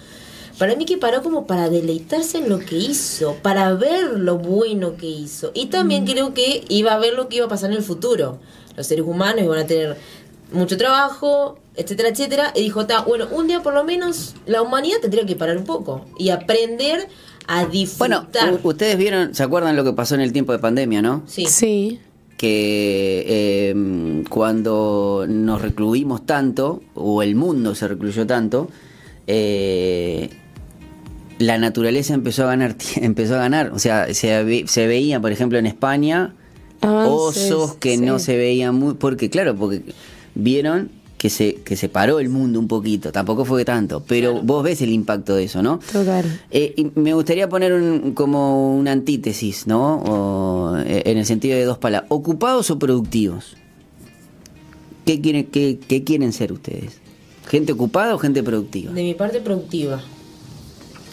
para 0.57 0.75
mí 0.75 0.85
que 0.85 0.97
paró 0.97 1.21
como 1.23 1.45
para 1.47 1.69
deleitarse 1.69 2.37
en 2.37 2.49
lo 2.49 2.59
que 2.59 2.75
hizo, 2.77 3.35
para 3.41 3.73
ver 3.73 4.11
lo 4.19 4.37
bueno 4.37 4.95
que 4.97 5.07
hizo. 5.07 5.51
Y 5.53 5.67
también 5.67 6.05
creo 6.05 6.33
que 6.33 6.63
iba 6.69 6.93
a 6.93 6.99
ver 6.99 7.13
lo 7.13 7.27
que 7.29 7.37
iba 7.37 7.45
a 7.45 7.49
pasar 7.49 7.71
en 7.71 7.77
el 7.77 7.83
futuro. 7.83 8.39
Los 8.77 8.87
seres 8.87 9.05
humanos 9.05 9.43
iban 9.43 9.59
a 9.59 9.65
tener 9.67 9.97
mucho 10.51 10.77
trabajo, 10.77 11.57
etcétera, 11.75 12.09
etcétera. 12.09 12.51
Y 12.55 12.61
dijo, 12.61 12.85
ta, 12.85 13.01
bueno, 13.01 13.27
un 13.31 13.47
día 13.47 13.61
por 13.63 13.73
lo 13.73 13.83
menos 13.83 14.35
la 14.45 14.61
humanidad 14.61 14.97
tendría 15.01 15.25
que 15.25 15.35
parar 15.35 15.57
un 15.57 15.65
poco 15.65 16.05
y 16.17 16.29
aprender 16.29 17.07
a 17.47 17.65
Bueno, 17.65 17.71
disfrutar. 17.71 18.53
u- 18.53 18.67
ustedes 18.69 18.97
vieron, 18.97 19.33
¿se 19.35 19.43
acuerdan 19.43 19.75
lo 19.75 19.83
que 19.83 19.93
pasó 19.93 20.15
en 20.15 20.21
el 20.21 20.31
tiempo 20.33 20.51
de 20.53 20.59
pandemia, 20.59 21.01
no? 21.01 21.23
sí. 21.27 21.45
Sí. 21.47 21.99
que 22.37 23.23
eh, 23.27 24.23
cuando 24.29 25.25
nos 25.29 25.61
recluimos 25.61 26.25
tanto, 26.25 26.81
o 26.95 27.21
el 27.23 27.35
mundo 27.35 27.73
se 27.75 27.87
recluyó 27.87 28.25
tanto, 28.27 28.69
eh, 29.27 30.29
la 31.45 31.57
naturaleza 31.57 32.13
empezó 32.13 32.43
a 32.43 32.47
ganar, 32.47 32.75
empezó 32.95 33.35
a 33.35 33.39
ganar. 33.39 33.71
O 33.73 33.79
sea, 33.79 34.13
se, 34.13 34.43
ve- 34.43 34.65
se 34.67 34.87
veía, 34.87 35.19
por 35.19 35.31
ejemplo, 35.31 35.57
en 35.57 35.65
España, 35.65 36.33
Avances, 36.81 37.51
osos 37.51 37.75
que 37.75 37.95
sí. 37.97 38.01
no 38.03 38.19
se 38.19 38.35
veían 38.37 38.75
muy, 38.75 38.95
porque 38.95 39.29
claro, 39.29 39.55
porque 39.55 39.83
vieron 40.35 40.89
que 41.17 41.29
se, 41.29 41.55
que 41.63 41.77
se 41.77 41.87
paró 41.87 42.19
el 42.19 42.27
mundo 42.27 42.59
un 42.59 42.67
poquito, 42.67 43.13
tampoco 43.13 43.45
fue 43.45 43.63
tanto, 43.63 44.03
pero 44.05 44.41
vos 44.41 44.61
ves 44.61 44.81
el 44.81 44.91
impacto 44.91 45.33
de 45.35 45.45
eso, 45.45 45.61
¿no? 45.63 45.79
Total. 45.89 46.25
Eh, 46.51 46.73
y 46.75 46.91
me 46.99 47.13
gustaría 47.13 47.47
poner 47.47 47.71
un- 47.71 48.13
como 48.13 48.75
una 48.75 48.91
antítesis, 48.91 49.65
¿no? 49.65 49.95
O, 50.03 50.77
eh, 50.79 51.03
en 51.05 51.17
el 51.17 51.25
sentido 51.25 51.55
de 51.57 51.63
dos 51.63 51.77
palabras. 51.77 52.09
¿Ocupados 52.11 52.69
o 52.71 52.77
productivos? 52.77 53.55
¿Qué 55.05 55.21
quieren, 55.21 55.45
qué, 55.45 55.79
qué 55.87 56.03
quieren 56.03 56.31
ser 56.33 56.51
ustedes? 56.51 56.99
¿Gente 57.47 57.73
ocupada 57.73 58.15
o 58.15 58.17
gente 58.17 58.41
productiva? 58.43 58.91
De 58.93 59.03
mi 59.03 59.13
parte 59.13 59.39
productiva. 59.41 60.01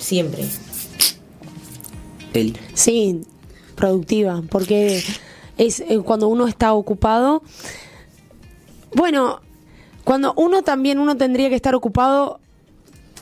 Siempre. 0.00 0.45
Eli. 2.33 2.57
Sí, 2.75 3.21
productiva, 3.76 4.42
porque 4.50 5.02
es 5.59 5.80
eh, 5.80 5.99
cuando 6.04 6.28
uno 6.28 6.47
está 6.49 6.73
ocupado. 6.73 7.42
Bueno, 8.95 9.40
cuando 10.04 10.33
uno 10.37 10.62
también 10.62 10.99
uno 10.99 11.16
tendría 11.16 11.49
que 11.49 11.54
estar 11.54 11.75
ocupado 11.75 12.40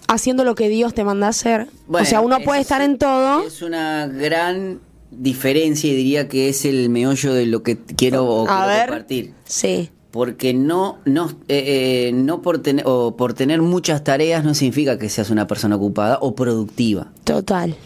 haciendo 0.08 0.44
lo 0.44 0.54
que 0.54 0.68
Dios 0.68 0.94
te 0.94 1.04
manda 1.04 1.26
a 1.26 1.30
hacer. 1.30 1.68
Bueno, 1.86 2.06
o 2.06 2.08
sea, 2.08 2.20
uno 2.20 2.38
puede 2.40 2.60
es- 2.60 2.66
estar 2.66 2.80
en 2.82 2.96
todo. 2.98 3.46
Es 3.46 3.60
una 3.62 4.06
gran 4.06 4.80
diferencia 5.10 5.90
y 5.90 5.94
diría 5.96 6.28
que 6.28 6.48
es 6.50 6.64
el 6.64 6.90
meollo 6.90 7.32
de 7.34 7.46
lo 7.46 7.62
que 7.62 7.76
quiero, 7.78 8.44
quiero 8.46 8.66
ver. 8.66 8.88
compartir. 8.88 9.34
Sí, 9.44 9.90
Porque 10.18 10.52
no, 10.52 10.98
no, 11.04 11.28
eh, 11.46 12.08
eh, 12.08 12.12
no 12.12 12.42
por, 12.42 12.58
tener, 12.58 12.84
o 12.88 13.16
por 13.16 13.34
tener 13.34 13.62
muchas 13.62 14.02
tareas 14.02 14.42
no 14.42 14.52
significa 14.52 14.98
que 14.98 15.08
seas 15.08 15.30
una 15.30 15.46
persona 15.46 15.76
ocupada 15.76 16.18
o 16.20 16.34
productiva. 16.34 17.12
total. 17.22 17.76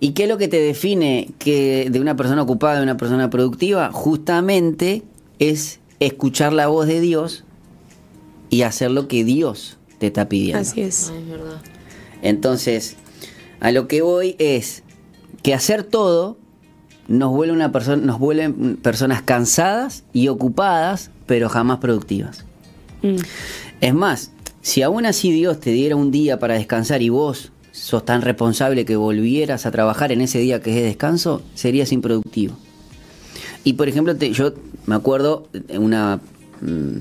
¿Y 0.00 0.10
qué 0.10 0.24
es 0.24 0.28
lo 0.28 0.36
que 0.36 0.48
te 0.48 0.58
define 0.58 1.30
que 1.38 1.88
de 1.88 2.00
una 2.00 2.16
persona 2.16 2.42
ocupada 2.42 2.78
de 2.78 2.82
una 2.82 2.96
persona 2.96 3.30
productiva? 3.30 3.92
Justamente 3.92 5.04
es 5.38 5.78
escuchar 6.00 6.52
la 6.52 6.66
voz 6.66 6.88
de 6.88 7.00
Dios 7.00 7.44
y 8.50 8.62
hacer 8.62 8.90
lo 8.90 9.06
que 9.06 9.22
Dios 9.22 9.76
te 10.00 10.08
está 10.08 10.28
pidiendo. 10.28 10.62
Así 10.62 10.80
es. 10.80 11.12
Ay, 11.12 11.22
es 11.22 11.28
verdad. 11.28 11.62
Entonces, 12.20 12.96
a 13.60 13.70
lo 13.70 13.86
que 13.86 14.02
voy 14.02 14.34
es 14.40 14.82
que 15.44 15.54
hacer 15.54 15.84
todo 15.84 16.36
nos 17.08 17.30
vuelve 17.30 17.52
una 17.52 17.72
persona, 17.72 18.02
nos 18.04 18.18
vuelven 18.18 18.76
personas 18.76 19.22
cansadas 19.22 20.04
y 20.12 20.28
ocupadas, 20.28 21.10
pero 21.26 21.48
jamás 21.48 21.78
productivas. 21.78 22.44
Mm. 23.02 23.16
Es 23.80 23.94
más, 23.94 24.32
si 24.62 24.82
aún 24.82 25.06
así 25.06 25.30
Dios 25.30 25.60
te 25.60 25.70
diera 25.70 25.96
un 25.96 26.10
día 26.10 26.38
para 26.38 26.54
descansar 26.54 27.02
y 27.02 27.08
vos 27.08 27.52
sos 27.72 28.04
tan 28.04 28.22
responsable 28.22 28.84
que 28.84 28.96
volvieras 28.96 29.66
a 29.66 29.70
trabajar 29.70 30.10
en 30.12 30.20
ese 30.22 30.38
día 30.38 30.60
que 30.60 30.70
es 30.70 30.76
de 30.76 30.82
descanso, 30.82 31.42
serías 31.54 31.92
improductivo. 31.92 32.56
Y 33.64 33.74
por 33.74 33.88
ejemplo, 33.88 34.16
te- 34.16 34.32
yo 34.32 34.54
me 34.86 34.94
acuerdo 34.94 35.48
una, 35.78 36.20
mm, 36.62 37.00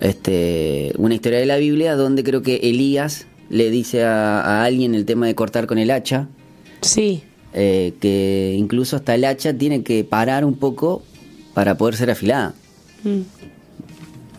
este, 0.00 0.92
una 0.98 1.14
historia 1.14 1.38
de 1.38 1.46
la 1.46 1.56
Biblia 1.56 1.96
donde 1.96 2.24
creo 2.24 2.42
que 2.42 2.56
Elías 2.56 3.26
le 3.50 3.70
dice 3.70 4.04
a, 4.04 4.40
a 4.40 4.64
alguien 4.64 4.94
el 4.94 5.04
tema 5.04 5.26
de 5.26 5.34
cortar 5.34 5.66
con 5.66 5.78
el 5.78 5.90
hacha, 5.90 6.28
Sí, 6.80 7.22
eh, 7.54 7.94
que 8.00 8.54
incluso 8.58 8.96
hasta 8.96 9.14
el 9.14 9.24
hacha 9.24 9.54
tiene 9.54 9.82
que 9.82 10.04
parar 10.04 10.44
un 10.44 10.54
poco 10.56 11.02
para 11.54 11.76
poder 11.76 11.96
ser 11.96 12.10
afilada. 12.10 12.52
Mm. 13.04 13.20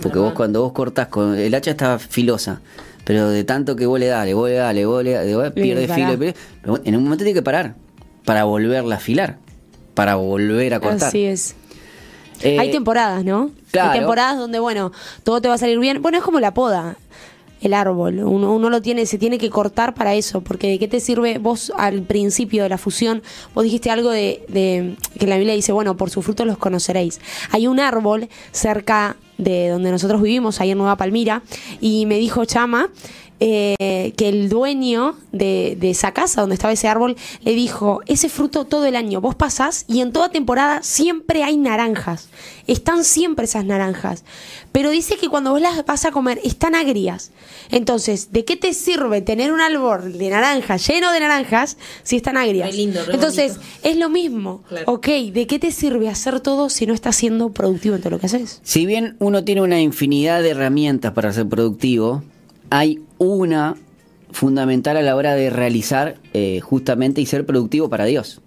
Porque 0.01 0.19
vos 0.19 0.33
cuando 0.33 0.61
vos 0.61 0.73
cortás 0.73 1.07
con 1.07 1.35
el 1.37 1.53
hacha 1.55 1.71
está 1.71 1.97
filosa, 1.97 2.61
pero 3.05 3.29
de 3.29 3.43
tanto 3.43 3.75
que 3.75 3.85
vos 3.85 3.99
le 3.99 4.07
das, 4.07 4.25
le 4.25 4.33
vos 4.33 4.49
le 4.49 4.55
das, 4.55 4.75
le 4.75 4.85
vos 4.85 5.03
le 5.03 5.11
das, 5.11 5.25
le 5.25 5.35
vos- 5.35 5.51
pierde 5.51 5.87
filo, 5.87 6.17
pierde- 6.19 6.35
en 6.83 6.95
un 6.95 7.03
momento 7.03 7.23
tiene 7.23 7.33
que 7.33 7.41
parar 7.43 7.75
para 8.25 8.43
volverla 8.43 8.95
a 8.95 8.97
afilar, 8.97 9.37
para 9.93 10.15
volver 10.15 10.73
a 10.73 10.79
cortar. 10.79 11.07
así 11.09 11.23
es. 11.25 11.55
Eh, 12.41 12.59
Hay 12.59 12.69
temporadas, 12.71 13.23
¿no? 13.23 13.51
claro. 13.71 13.91
Hay 13.91 13.99
temporadas 13.99 14.37
donde, 14.37 14.59
bueno, 14.59 14.91
todo 15.23 15.39
te 15.41 15.47
va 15.47 15.53
a 15.53 15.57
salir 15.57 15.79
bien. 15.79 16.01
Bueno, 16.01 16.17
es 16.17 16.23
como 16.23 16.39
la 16.41 16.53
poda, 16.53 16.97
el 17.65 17.73
árbol. 17.73 18.19
Uno, 18.19 18.53
uno 18.53 18.69
lo 18.69 18.81
tiene, 18.81 19.05
se 19.05 19.17
tiene 19.17 19.37
que 19.37 19.49
cortar 19.49 19.93
para 19.93 20.13
eso, 20.13 20.41
porque 20.41 20.67
¿de 20.67 20.79
qué 20.79 20.87
te 20.87 20.99
sirve? 20.99 21.37
Vos 21.37 21.71
al 21.77 22.03
principio 22.03 22.63
de 22.63 22.69
la 22.69 22.77
fusión, 22.77 23.23
vos 23.53 23.63
dijiste 23.63 23.89
algo 23.89 24.09
de, 24.11 24.95
que 25.19 25.27
la 25.27 25.37
Biblia 25.37 25.53
dice, 25.53 25.71
bueno, 25.71 25.97
por 25.97 26.09
sus 26.09 26.23
frutos 26.23 26.47
los 26.47 26.57
conoceréis. 26.57 27.19
Hay 27.51 27.67
un 27.67 27.79
árbol 27.79 28.29
cerca 28.51 29.17
de 29.37 29.69
donde 29.69 29.91
nosotros 29.91 30.21
vivimos, 30.21 30.61
ahí 30.61 30.71
en 30.71 30.77
Nueva 30.77 30.95
Palmira, 30.95 31.41
y 31.81 32.05
me 32.05 32.17
dijo 32.17 32.45
Chama 32.45 32.89
eh, 33.39 34.13
que 34.15 34.29
el 34.29 34.49
dueño 34.49 35.15
de, 35.31 35.77
de 35.79 35.89
esa 35.89 36.13
casa 36.13 36.41
donde 36.41 36.55
estaba 36.55 36.73
ese 36.73 36.87
árbol 36.87 37.15
le 37.43 37.53
dijo, 37.53 38.01
ese 38.05 38.29
fruto 38.29 38.65
todo 38.65 38.85
el 38.85 38.95
año, 38.95 39.21
vos 39.21 39.35
pasás 39.35 39.85
y 39.87 40.01
en 40.01 40.11
toda 40.13 40.29
temporada 40.29 40.81
siempre 40.83 41.43
hay 41.43 41.57
naranjas, 41.57 42.29
están 42.67 43.03
siempre 43.03 43.45
esas 43.45 43.65
naranjas, 43.65 44.23
pero 44.71 44.89
dice 44.89 45.17
que 45.17 45.27
cuando 45.29 45.51
vos 45.51 45.61
las 45.61 45.85
vas 45.85 46.05
a 46.05 46.11
comer 46.11 46.39
están 46.43 46.75
agrias. 46.75 47.31
Entonces, 47.71 48.31
¿de 48.31 48.45
qué 48.45 48.55
te 48.55 48.73
sirve 48.73 49.21
tener 49.21 49.51
un 49.51 49.59
árbol 49.61 50.17
de 50.17 50.29
naranjas 50.29 50.87
lleno 50.87 51.11
de 51.11 51.19
naranjas 51.19 51.77
si 52.03 52.15
están 52.17 52.37
agrias? 52.37 52.75
Lindo, 52.75 53.01
Entonces, 53.11 53.57
bonito. 53.57 53.73
es 53.83 53.97
lo 53.97 54.09
mismo. 54.09 54.63
Claro. 54.69 54.85
Ok, 54.93 55.07
¿de 55.07 55.47
qué 55.47 55.59
te 55.59 55.71
sirve 55.71 56.09
hacer 56.09 56.39
todo 56.39 56.69
si 56.69 56.85
no 56.85 56.93
estás 56.93 57.15
siendo 57.15 57.49
productivo 57.51 57.95
en 57.95 58.01
todo 58.01 58.11
lo 58.11 58.19
que 58.19 58.27
haces? 58.27 58.61
Si 58.63 58.85
bien 58.85 59.15
uno 59.19 59.43
tiene 59.43 59.61
una 59.61 59.81
infinidad 59.81 60.41
de 60.41 60.49
herramientas 60.51 61.13
para 61.13 61.33
ser 61.33 61.47
productivo, 61.47 62.23
hay 62.75 62.99
una 63.19 63.77
fundamental 64.31 64.97
a 64.97 65.01
la 65.01 65.15
hora 65.15 65.33
de 65.33 65.49
realizar 65.49 66.19
eh, 66.33 66.59
justamente 66.59 67.21
y 67.21 67.25
ser 67.25 67.45
productivo 67.45 67.89
para 67.89 68.03
Dios. 68.03 68.41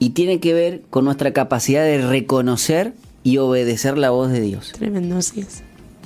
Y 0.00 0.10
tiene 0.10 0.40
que 0.40 0.54
ver 0.54 0.82
con 0.90 1.04
nuestra 1.04 1.32
capacidad 1.32 1.84
de 1.84 2.04
reconocer 2.04 2.94
y 3.22 3.38
obedecer 3.38 3.96
la 3.96 4.10
voz 4.10 4.32
de 4.32 4.40
Dios 4.40 4.72
Tremendo, 4.72 5.18
es. 5.18 5.32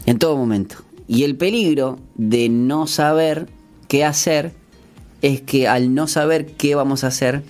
en 0.05 0.19
todo 0.19 0.37
momento. 0.37 0.77
Y 1.09 1.25
el 1.25 1.37
peligro 1.37 1.99
de 2.17 2.51
no 2.51 2.87
saber 2.87 3.49
qué 3.89 4.05
hacer 4.05 4.53
es 5.23 5.41
que 5.41 5.67
al 5.69 5.95
no 5.95 6.07
saber 6.07 6.49
qué 6.49 6.75
vamos 6.75 7.03
a 7.03 7.07
hacer, 7.07 7.43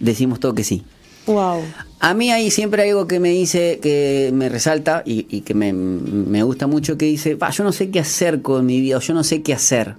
decimos 0.00 0.40
todo 0.40 0.56
que 0.56 0.64
sí. 0.64 0.82
Wow. 1.26 1.62
A 2.02 2.14
mí 2.14 2.30
hay 2.30 2.50
siempre 2.50 2.88
algo 2.88 3.06
que 3.06 3.20
me 3.20 3.28
dice, 3.30 3.78
que 3.82 4.30
me 4.32 4.48
resalta 4.48 5.02
y, 5.04 5.26
y 5.28 5.42
que 5.42 5.52
me, 5.54 5.72
me 5.74 6.42
gusta 6.42 6.66
mucho, 6.66 6.96
que 6.96 7.04
dice, 7.04 7.36
"Pa, 7.36 7.50
yo 7.50 7.62
no 7.62 7.72
sé 7.72 7.90
qué 7.90 8.00
hacer 8.00 8.40
con 8.40 8.64
mi 8.64 8.80
vida, 8.80 8.96
o 8.96 9.00
yo 9.00 9.12
no 9.12 9.22
sé 9.22 9.42
qué 9.42 9.52
hacer. 9.52 9.96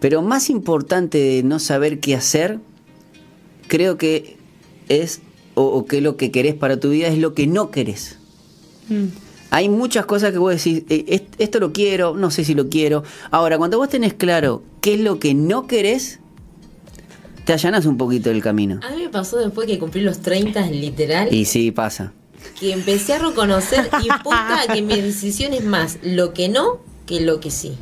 Pero 0.00 0.20
más 0.22 0.50
importante 0.50 1.16
de 1.18 1.42
no 1.42 1.58
saber 1.58 1.98
qué 1.98 2.14
hacer, 2.14 2.58
creo 3.68 3.96
que 3.96 4.36
es 4.90 5.20
o, 5.54 5.62
o 5.64 5.86
qué 5.86 5.96
es 5.98 6.02
lo 6.02 6.16
que 6.16 6.30
querés 6.30 6.54
para 6.54 6.78
tu 6.78 6.90
vida, 6.90 7.08
es 7.08 7.18
lo 7.18 7.32
que 7.34 7.46
no 7.46 7.70
querés. 7.70 8.18
Mm. 8.88 9.06
Hay 9.50 9.70
muchas 9.70 10.04
cosas 10.04 10.30
que 10.32 10.38
vos 10.38 10.52
decís, 10.54 10.82
eh, 10.90 11.06
est- 11.08 11.34
esto 11.38 11.58
lo 11.58 11.72
quiero, 11.72 12.14
no 12.16 12.30
sé 12.30 12.44
si 12.44 12.54
lo 12.54 12.68
quiero. 12.68 13.02
Ahora, 13.30 13.56
cuando 13.56 13.78
vos 13.78 13.88
tenés 13.88 14.12
claro 14.12 14.62
qué 14.82 14.94
es 14.94 15.00
lo 15.00 15.18
que 15.18 15.32
no 15.32 15.66
querés, 15.66 16.20
te 17.48 17.54
allanas 17.54 17.86
un 17.86 17.96
poquito 17.96 18.30
el 18.30 18.42
camino. 18.42 18.78
A 18.86 18.90
mí 18.90 19.04
me 19.04 19.08
pasó 19.08 19.38
después 19.38 19.66
que 19.66 19.78
cumplí 19.78 20.02
los 20.02 20.18
30, 20.18 20.66
literal, 20.66 21.32
Y 21.32 21.46
sí, 21.46 21.70
pasa. 21.70 22.12
que 22.60 22.74
empecé 22.74 23.14
a 23.14 23.20
reconocer 23.20 23.88
y 24.02 24.08
puta 24.22 24.66
que 24.70 24.82
mi 24.82 25.00
decisión 25.00 25.54
es 25.54 25.64
más 25.64 25.96
lo 26.02 26.34
que 26.34 26.50
no 26.50 26.80
que 27.06 27.22
lo 27.22 27.40
que 27.40 27.50
sí. 27.50 27.72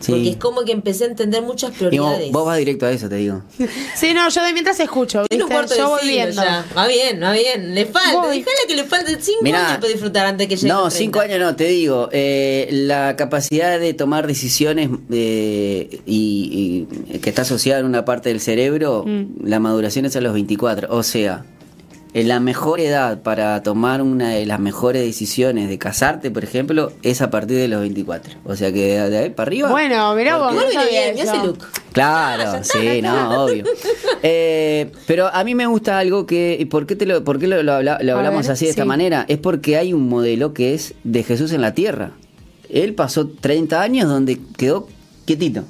Sí. 0.00 0.12
Porque 0.12 0.28
es 0.30 0.36
como 0.36 0.62
que 0.64 0.72
empecé 0.72 1.04
a 1.04 1.06
entender 1.08 1.42
muchas 1.42 1.70
Y 1.70 1.72
vos, 1.72 1.78
prioridades. 1.78 2.30
vos 2.32 2.46
vas 2.46 2.58
directo 2.58 2.86
a 2.86 2.92
eso, 2.92 3.08
te 3.08 3.16
digo. 3.16 3.42
Sí, 3.96 4.14
no, 4.14 4.28
yo 4.28 4.44
de 4.44 4.52
mientras 4.52 4.78
escucho, 4.80 5.24
Yo 5.30 5.46
voy 5.88 6.06
viendo. 6.08 6.42
ya. 6.42 6.64
Va 6.76 6.86
bien, 6.86 7.20
va 7.22 7.32
bien. 7.32 7.74
Le 7.74 7.86
falta. 7.86 8.20
Voy. 8.20 8.38
Déjale 8.38 8.56
que 8.68 8.76
le 8.76 8.84
falten 8.84 9.16
5 9.20 9.38
Mirá, 9.42 9.66
años 9.66 9.78
para 9.78 9.92
disfrutar 9.92 10.26
antes 10.26 10.46
que 10.46 10.56
llegue. 10.56 10.68
No, 10.68 10.84
los 10.84 10.94
30. 10.94 10.98
cinco 11.04 11.20
años 11.20 11.40
no, 11.40 11.56
te 11.56 11.64
digo. 11.64 12.08
eh, 12.12 12.68
la 12.70 13.16
capacidad 13.16 13.78
de 13.80 13.94
tomar 13.94 14.26
decisiones 14.26 14.88
eh, 15.10 16.00
y, 16.06 16.86
y 17.12 17.18
que 17.18 17.30
está 17.30 17.42
asociada 17.42 17.80
en 17.80 17.86
una 17.86 18.04
parte 18.04 18.28
del 18.28 18.40
cerebro, 18.40 19.04
Mm. 19.06 19.44
la 19.46 19.58
maduración 19.60 20.04
es 20.04 20.14
a 20.16 20.20
los 20.20 20.32
24. 20.32 20.88
O 20.94 21.02
sea, 21.02 21.44
en 22.20 22.26
la 22.28 22.40
mejor 22.40 22.80
edad 22.80 23.22
para 23.22 23.62
tomar 23.62 24.02
una 24.02 24.30
de 24.30 24.44
las 24.44 24.58
mejores 24.58 25.02
decisiones 25.02 25.68
de 25.68 25.78
casarte, 25.78 26.30
por 26.30 26.42
ejemplo, 26.42 26.92
es 27.02 27.22
a 27.22 27.30
partir 27.30 27.56
de 27.58 27.68
los 27.68 27.80
24. 27.80 28.34
O 28.44 28.56
sea 28.56 28.72
que 28.72 28.98
de, 29.00 29.18
ahí 29.18 29.30
para 29.30 29.48
arriba. 29.48 29.70
Bueno, 29.70 30.14
mirá 30.14 30.36
vos. 30.38 30.52
Igual 30.52 30.66
no 30.74 30.80
viene 30.90 31.12
bien, 31.14 31.18
eso. 31.28 31.46
look. 31.46 31.58
Claro, 31.92 32.64
sí, 32.64 33.00
no, 33.02 33.44
obvio. 33.44 33.64
Eh, 34.20 34.90
pero 35.06 35.28
a 35.28 35.44
mí 35.44 35.54
me 35.54 35.66
gusta 35.66 35.96
algo 35.96 36.26
que, 36.26 36.56
¿y 36.58 36.64
¿por 36.64 36.86
qué, 36.86 36.96
te 36.96 37.06
lo, 37.06 37.22
por 37.22 37.38
qué 37.38 37.46
lo, 37.46 37.62
lo 37.62 37.74
habla- 37.74 37.98
lo 38.02 38.14
A 38.14 38.18
hablamos 38.18 38.42
ver, 38.46 38.52
así 38.52 38.64
de 38.64 38.72
esta 38.72 38.84
manera? 38.84 39.24
Es 39.28 39.38
porque 39.38 39.76
hay 39.76 39.92
un 39.92 40.08
modelo 40.08 40.52
que 40.52 40.74
es 40.74 40.94
de 41.04 41.22
Jesús 41.22 41.52
en 41.52 41.60
la 41.60 41.72
tierra. 41.72 42.10
Él 42.68 42.94
pasó 42.94 43.28
30 43.28 43.80
años 43.80 44.08
donde 44.08 44.40
quedó 44.56 44.88
quietito. 45.24 45.62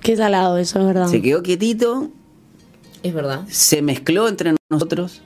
Qué 0.00 0.16
salado 0.16 0.56
eso, 0.58 0.80
es 0.80 0.86
verdad. 0.86 1.08
Se 1.08 1.20
quedó 1.20 1.42
quietito, 1.42 2.08
Es 3.04 3.14
verdad. 3.14 3.42
se 3.48 3.82
mezcló 3.82 4.26
entre 4.28 4.56
nosotros, 4.70 5.22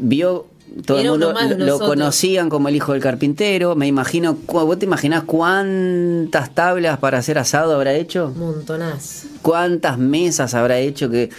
vio, 0.00 0.46
todo 0.86 0.98
el 0.98 1.04
Era 1.04 1.10
mundo 1.12 1.34
lo, 1.58 1.66
lo 1.66 1.78
conocían 1.78 2.48
como 2.48 2.68
el 2.68 2.76
hijo 2.76 2.92
del 2.92 3.02
carpintero. 3.02 3.74
Me 3.74 3.86
imagino, 3.86 4.36
¿vos 4.46 4.78
te 4.78 4.84
imaginás 4.86 5.24
cuántas 5.24 6.54
tablas 6.54 6.98
para 6.98 7.18
hacer 7.18 7.38
asado 7.38 7.74
habrá 7.74 7.94
hecho? 7.94 8.32
Montonás. 8.36 9.26
cuántas 9.42 9.98
mesas 9.98 10.54
habrá 10.54 10.78
hecho 10.78 11.10
que 11.10 11.30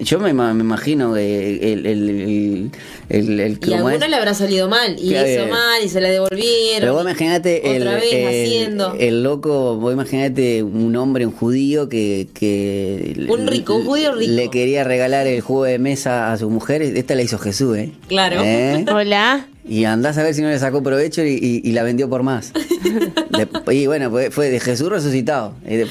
yo 0.00 0.18
me, 0.18 0.32
me 0.32 0.50
imagino 0.62 1.14
que 1.14 1.50
el, 1.72 1.86
el, 1.86 1.86
el, 1.86 2.70
el- 3.08 3.40
el- 3.40 3.58
Y 3.66 3.72
a 3.72 3.78
alguno 3.78 4.06
le 4.08 4.16
habrá 4.16 4.34
salido 4.34 4.68
mal. 4.68 4.96
Y 4.98 5.10
Claro. 5.10 5.28
hizo 5.28 5.46
mal 5.48 5.82
y 5.84 5.88
se 5.88 6.00
la 6.00 6.08
devolvieron. 6.10 6.80
pero 6.80 6.92
vos 6.94 7.02
imaginate 7.02 7.76
el, 7.76 7.82
Otra 7.82 7.94
vez 7.94 8.12
el- 8.12 8.26
haciendo. 8.28 8.94
el 8.98 9.22
loco, 9.22 9.76
vos 9.76 9.92
imaginate 9.92 10.62
un 10.62 10.94
hombre, 10.96 11.26
un 11.26 11.32
judío 11.32 11.88
que, 11.88 12.28
que 12.34 13.26
Un 13.28 13.46
rico, 13.46 13.74
un 13.76 13.84
judío 13.86 14.14
rico. 14.14 14.32
le 14.32 14.50
quería 14.50 14.84
regalar 14.84 15.26
el 15.26 15.40
juego 15.40 15.64
de 15.64 15.78
mesa 15.78 16.32
a 16.32 16.36
su 16.38 16.50
mujer, 16.50 16.82
esta 16.82 17.14
la 17.14 17.22
hizo 17.22 17.38
Jesús, 17.38 17.76
¿eh? 17.76 17.92
Claro. 18.08 18.42
¿Eh? 18.44 18.84
Hola. 18.92 19.46
Y 19.68 19.84
andás 19.84 20.18
a 20.18 20.22
ver 20.22 20.34
si 20.34 20.42
no 20.42 20.48
le 20.48 20.58
sacó 20.58 20.82
provecho 20.82 21.22
y, 21.24 21.30
y- 21.40 21.60
y 21.68 21.72
la 21.72 21.82
vendió 21.84 22.08
por 22.08 22.22
más. 22.22 22.52
De- 23.64 23.74
y 23.74 23.86
bueno, 23.86 24.10
fue, 24.10 24.30
fue 24.30 24.50
de 24.50 24.58
Jesús 24.60 24.88
resucitado. 24.88 25.54
eh, 25.66 25.86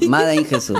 de- 0.00 0.08
Mada 0.08 0.34
en 0.34 0.44
Jesús. 0.44 0.78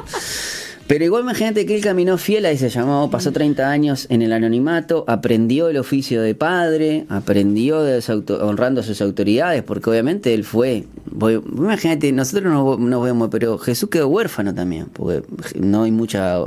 Pero 0.91 1.05
igual 1.05 1.23
imagínate 1.23 1.67
que 1.67 1.77
él 1.77 1.83
caminó 1.83 2.19
fiel 2.19 2.45
a 2.47 2.51
ese 2.51 2.69
llamado, 2.69 3.09
pasó 3.11 3.31
30 3.31 3.71
años 3.71 4.07
en 4.11 4.23
el 4.23 4.33
anonimato, 4.33 5.05
aprendió 5.07 5.69
el 5.69 5.77
oficio 5.77 6.21
de 6.21 6.35
padre, 6.35 7.07
aprendió 7.09 7.81
de 7.85 8.03
honrando 8.43 8.81
a 8.81 8.83
sus 8.83 9.01
autoridades, 9.01 9.63
porque 9.63 9.89
obviamente 9.89 10.35
él 10.35 10.43
fue. 10.43 10.87
voy- 11.09 11.41
imagínate, 11.57 12.11
nosotros 12.11 12.53
no 12.53 12.77
nos 12.77 13.05
vemos, 13.05 13.29
pero 13.31 13.57
Jesús 13.59 13.89
quedó 13.89 14.09
huérfano 14.09 14.53
también, 14.53 14.87
porque 14.93 15.23
no 15.55 15.85
hay 15.85 15.93
mucha, 15.93 16.39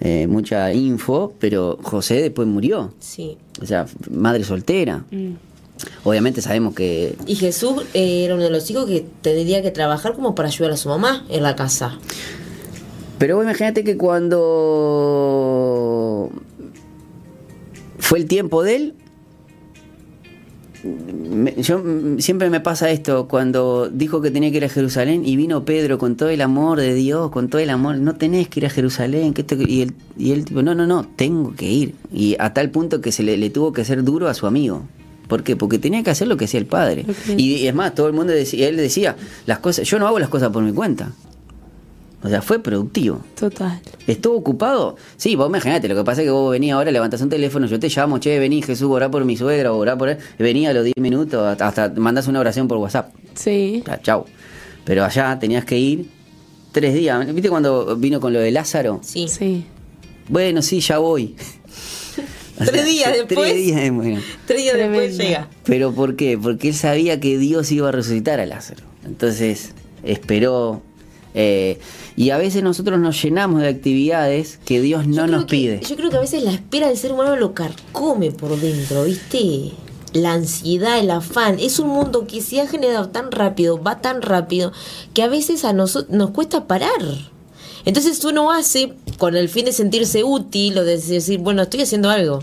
eh, 0.00 0.26
mucha 0.26 0.70
info, 0.74 1.32
pero 1.38 1.78
José 1.82 2.20
después 2.20 2.46
murió. 2.46 2.92
Sí. 3.00 3.38
O 3.62 3.64
sea, 3.64 3.86
madre 4.10 4.44
soltera. 4.44 5.02
Obviamente 6.04 6.42
sabemos 6.42 6.74
que... 6.74 7.16
Y 7.26 7.36
Jesús 7.36 7.84
eh, 7.94 8.24
era 8.26 8.34
uno 8.34 8.44
de 8.44 8.50
los 8.50 8.70
hijos 8.70 8.84
que 8.84 9.06
tendría 9.22 9.62
que 9.62 9.70
trabajar 9.70 10.12
como 10.12 10.34
para 10.34 10.48
ayudar 10.48 10.72
a 10.72 10.76
su 10.76 10.90
mamá 10.90 11.24
en 11.30 11.42
la 11.42 11.56
casa. 11.56 11.98
Pero 13.18 13.42
imagínate 13.42 13.82
que 13.84 13.96
cuando 15.36 16.30
fue 17.98 18.18
el 18.18 18.26
tiempo 18.26 18.62
de 18.62 18.76
él, 18.76 18.94
me- 20.84 21.54
yo 21.62 21.78
mm, 21.78 22.18
siempre 22.20 22.50
me 22.50 22.60
pasa 22.60 22.90
esto, 22.90 23.26
cuando 23.26 23.88
dijo 23.88 24.20
que 24.20 24.30
tenía 24.30 24.50
que 24.50 24.58
ir 24.58 24.64
a 24.64 24.68
Jerusalén 24.68 25.22
y 25.26 25.36
vino 25.36 25.64
Pedro 25.64 25.98
con 25.98 26.16
todo 26.16 26.28
el 26.28 26.40
amor 26.42 26.78
de 26.78 26.94
Dios, 26.94 27.30
con 27.30 27.48
todo 27.48 27.60
el 27.60 27.70
amor, 27.70 27.96
no 27.96 28.14
tenés 28.16 28.48
que 28.48 28.60
ir 28.60 28.66
a 28.66 28.70
Jerusalén, 28.70 29.32
que 29.34 29.40
esto, 29.42 29.56
que-". 29.56 29.64
y 29.70 29.80
él, 29.82 29.94
y 30.18 30.32
él 30.32 30.44
tipo, 30.44 30.62
no, 30.62 30.74
no, 30.74 30.86
no, 30.86 31.06
tengo 31.16 31.54
que 31.54 31.66
ir. 31.70 31.94
Y 32.12 32.36
a 32.38 32.52
tal 32.54 32.70
punto 32.70 33.00
que 33.00 33.12
se 33.12 33.22
le, 33.22 33.36
le 33.36 33.50
tuvo 33.50 33.72
que 33.72 33.84
ser 33.84 34.04
duro 34.04 34.28
a 34.28 34.34
su 34.34 34.46
amigo. 34.46 34.82
¿Por 35.28 35.42
qué? 35.42 35.56
Porque 35.56 35.78
tenía 35.80 36.04
que 36.04 36.10
hacer 36.10 36.28
lo 36.28 36.36
que 36.36 36.44
hacía 36.44 36.60
el 36.60 36.66
padre. 36.66 37.04
Y, 37.36 37.54
y 37.54 37.66
es 37.66 37.74
más, 37.74 37.94
todo 37.96 38.06
el 38.06 38.12
mundo 38.12 38.32
decía, 38.32 38.68
él 38.68 38.76
decía, 38.76 39.16
las 39.46 39.58
cosas, 39.58 39.88
yo 39.88 39.98
no 39.98 40.06
hago 40.06 40.20
las 40.20 40.28
cosas 40.28 40.50
por 40.50 40.62
mi 40.62 40.72
cuenta. 40.72 41.10
O 42.22 42.28
sea, 42.28 42.42
fue 42.42 42.58
productivo. 42.58 43.20
Total. 43.38 43.80
¿Estuvo 44.06 44.36
ocupado? 44.36 44.96
Sí, 45.16 45.36
vos 45.36 45.48
imaginate, 45.48 45.86
lo 45.86 45.94
que 45.94 46.02
pasa 46.02 46.22
es 46.22 46.26
que 46.26 46.30
vos 46.30 46.50
venís 46.50 46.72
ahora, 46.72 46.90
levantás 46.90 47.20
un 47.20 47.28
teléfono, 47.28 47.66
yo 47.66 47.78
te 47.78 47.88
llamo, 47.88 48.18
che, 48.18 48.38
vení 48.38 48.62
Jesús, 48.62 48.88
orá 48.90 49.10
por 49.10 49.24
mi 49.24 49.36
suegra, 49.36 49.72
orá 49.72 49.96
por 49.96 50.08
él. 50.08 50.18
Venía 50.38 50.70
a 50.70 50.72
los 50.72 50.84
10 50.84 50.96
minutos, 50.98 51.60
hasta, 51.60 51.92
mandás 51.96 52.26
una 52.26 52.40
oración 52.40 52.68
por 52.68 52.78
WhatsApp. 52.78 53.14
Sí. 53.34 53.82
Ya, 53.86 54.00
chau. 54.00 54.24
Pero 54.84 55.04
allá 55.04 55.38
tenías 55.38 55.64
que 55.64 55.78
ir 55.78 56.06
tres 56.72 56.94
días. 56.94 57.32
¿Viste 57.32 57.48
cuando 57.48 57.96
vino 57.96 58.20
con 58.20 58.32
lo 58.32 58.40
de 58.40 58.50
Lázaro? 58.50 59.00
Sí. 59.02 59.28
Sí. 59.28 59.64
Bueno, 60.28 60.62
sí, 60.62 60.80
ya 60.80 60.98
voy. 60.98 61.34
O 62.58 62.64
Tres 62.64 62.86
días 62.86 63.12
después. 63.12 63.50
Tres 63.50 63.54
días, 63.54 63.90
bueno. 63.92 64.18
Tres 64.46 64.62
días 64.62 64.76
después 64.78 65.18
llega. 65.18 65.48
¿Pero 65.64 65.92
por 65.92 66.16
qué? 66.16 66.38
Porque 66.38 66.68
él 66.68 66.74
sabía 66.74 67.20
que 67.20 67.36
Dios 67.36 67.70
iba 67.70 67.90
a 67.90 67.92
resucitar 67.92 68.40
a 68.40 68.46
Lázaro. 68.46 68.82
Entonces 69.04 69.72
esperó. 70.02 70.80
Eh, 71.38 71.78
y 72.16 72.30
a 72.30 72.38
veces 72.38 72.62
nosotros 72.62 72.98
nos 72.98 73.22
llenamos 73.22 73.60
de 73.60 73.68
actividades 73.68 74.58
que 74.64 74.80
Dios 74.80 75.06
no 75.06 75.26
nos 75.26 75.44
que- 75.44 75.50
pide. 75.50 75.80
Yo 75.88 75.94
creo 75.94 76.10
que 76.10 76.16
a 76.16 76.20
veces 76.20 76.42
la 76.42 76.50
espera 76.52 76.88
del 76.88 76.96
ser 76.96 77.12
humano 77.12 77.36
lo 77.36 77.52
carcome 77.54 78.32
por 78.32 78.58
dentro, 78.58 79.04
¿viste? 79.04 79.72
La 80.14 80.32
ansiedad, 80.32 80.98
el 80.98 81.10
afán. 81.10 81.58
Es 81.60 81.78
un 81.78 81.88
mundo 81.88 82.26
que 82.26 82.40
se 82.40 82.60
ha 82.62 82.66
generado 82.66 83.10
tan 83.10 83.30
rápido, 83.30 83.80
va 83.82 84.00
tan 84.00 84.22
rápido, 84.22 84.72
que 85.12 85.22
a 85.22 85.28
veces 85.28 85.64
a 85.66 85.74
nosotros 85.74 86.16
nos 86.16 86.30
cuesta 86.30 86.66
parar. 86.66 86.90
Entonces 87.84 88.24
uno 88.24 88.50
hace 88.50 88.94
con 89.18 89.36
el 89.36 89.48
fin 89.50 89.66
de 89.66 89.72
sentirse 89.72 90.24
útil 90.24 90.78
o 90.78 90.84
de 90.84 90.96
decir, 90.98 91.38
bueno, 91.40 91.62
estoy 91.62 91.82
haciendo 91.82 92.08
algo. 92.10 92.42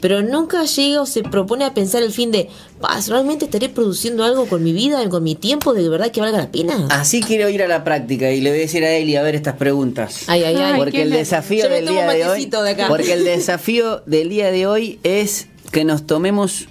Pero 0.00 0.22
nunca 0.22 0.64
llega 0.64 1.02
o 1.02 1.06
se 1.06 1.22
propone 1.22 1.64
a 1.64 1.74
pensar 1.74 2.02
el 2.02 2.10
fin 2.10 2.30
de, 2.30 2.48
"Paz, 2.80 3.08
¿realmente 3.08 3.44
estaré 3.44 3.68
produciendo 3.68 4.24
algo 4.24 4.46
con 4.46 4.64
mi 4.64 4.72
vida, 4.72 5.06
con 5.10 5.22
mi 5.22 5.34
tiempo, 5.34 5.74
de 5.74 5.88
verdad 5.88 6.10
que 6.10 6.20
valga 6.22 6.38
la 6.38 6.50
pena? 6.50 6.86
Así 6.90 7.20
quiero 7.20 7.48
ir 7.50 7.62
a 7.62 7.68
la 7.68 7.84
práctica 7.84 8.30
y 8.32 8.40
le 8.40 8.50
voy 8.50 8.58
a 8.60 8.62
decir 8.62 8.82
a 8.84 8.90
Eli 8.92 9.16
a 9.16 9.22
ver 9.22 9.34
estas 9.34 9.56
preguntas. 9.56 10.24
Ay, 10.26 10.42
ay, 10.44 10.56
ay. 10.56 10.78
porque 10.78 11.02
el 11.02 11.10
desafío 11.10 11.68
del 11.68 11.86
día 11.86 12.06
de 12.10 12.26
hoy, 12.26 12.46
de 12.46 12.84
porque 12.88 13.12
el 13.12 13.24
desafío 13.24 14.02
del 14.06 14.30
día 14.30 14.50
de 14.50 14.66
hoy 14.66 14.98
es 15.02 15.48
que 15.70 15.84
nos 15.84 16.06
tomemos 16.06 16.68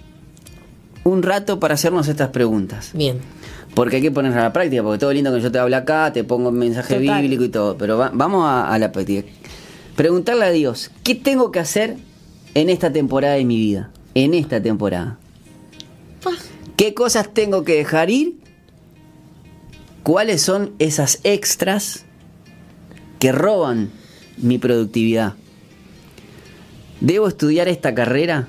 un 1.03 1.23
rato 1.23 1.59
para 1.59 1.75
hacernos 1.75 2.07
estas 2.07 2.29
preguntas. 2.29 2.91
Bien. 2.93 3.19
Porque 3.75 3.97
hay 3.97 4.01
que 4.01 4.11
ponerla 4.11 4.39
a 4.39 4.43
la 4.45 4.53
práctica, 4.53 4.81
porque 4.83 4.97
todo 4.99 5.13
lindo 5.13 5.33
que 5.33 5.39
yo 5.41 5.51
te 5.51 5.59
hablo 5.59 5.75
acá, 5.77 6.11
te 6.11 6.23
pongo 6.23 6.49
un 6.49 6.57
mensaje 6.57 6.95
Total. 6.99 7.21
bíblico 7.21 7.43
y 7.43 7.49
todo, 7.49 7.77
pero 7.77 7.97
va- 7.97 8.11
vamos 8.13 8.43
a, 8.45 8.67
a 8.73 8.79
la 8.79 8.91
práctica. 8.91 9.27
Preguntarle 9.95 10.45
a 10.45 10.49
Dios, 10.49 10.89
¿qué 11.03 11.13
tengo 11.15 11.51
que 11.51 11.59
hacer 11.59 11.97
en 12.53 12.69
esta 12.69 12.91
temporada 12.91 13.35
de 13.35 13.45
mi 13.45 13.57
vida? 13.57 13.91
En 14.15 14.33
esta 14.33 14.61
temporada. 14.61 15.17
¿Qué 16.75 16.93
cosas 16.93 17.33
tengo 17.33 17.63
que 17.63 17.75
dejar 17.75 18.09
ir? 18.09 18.37
¿Cuáles 20.03 20.41
son 20.41 20.73
esas 20.79 21.19
extras 21.23 22.05
que 23.19 23.31
roban 23.31 23.91
mi 24.37 24.57
productividad? 24.57 25.33
¿Debo 27.01 27.27
estudiar 27.27 27.67
esta 27.67 27.93
carrera 27.93 28.47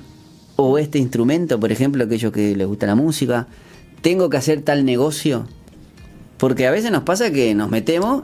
o 0.55 0.77
este 0.77 0.97
instrumento, 0.97 1.59
por 1.59 1.71
ejemplo, 1.71 2.03
aquellos 2.03 2.31
que 2.31 2.55
les 2.55 2.67
gusta 2.67 2.87
la 2.87 2.95
música? 2.95 3.47
¿Tengo 4.01 4.29
que 4.29 4.37
hacer 4.37 4.61
tal 4.61 4.85
negocio? 4.85 5.45
Porque 6.37 6.67
a 6.67 6.71
veces 6.71 6.91
nos 6.91 7.03
pasa 7.03 7.31
que 7.31 7.53
nos 7.53 7.69
metemos 7.69 8.23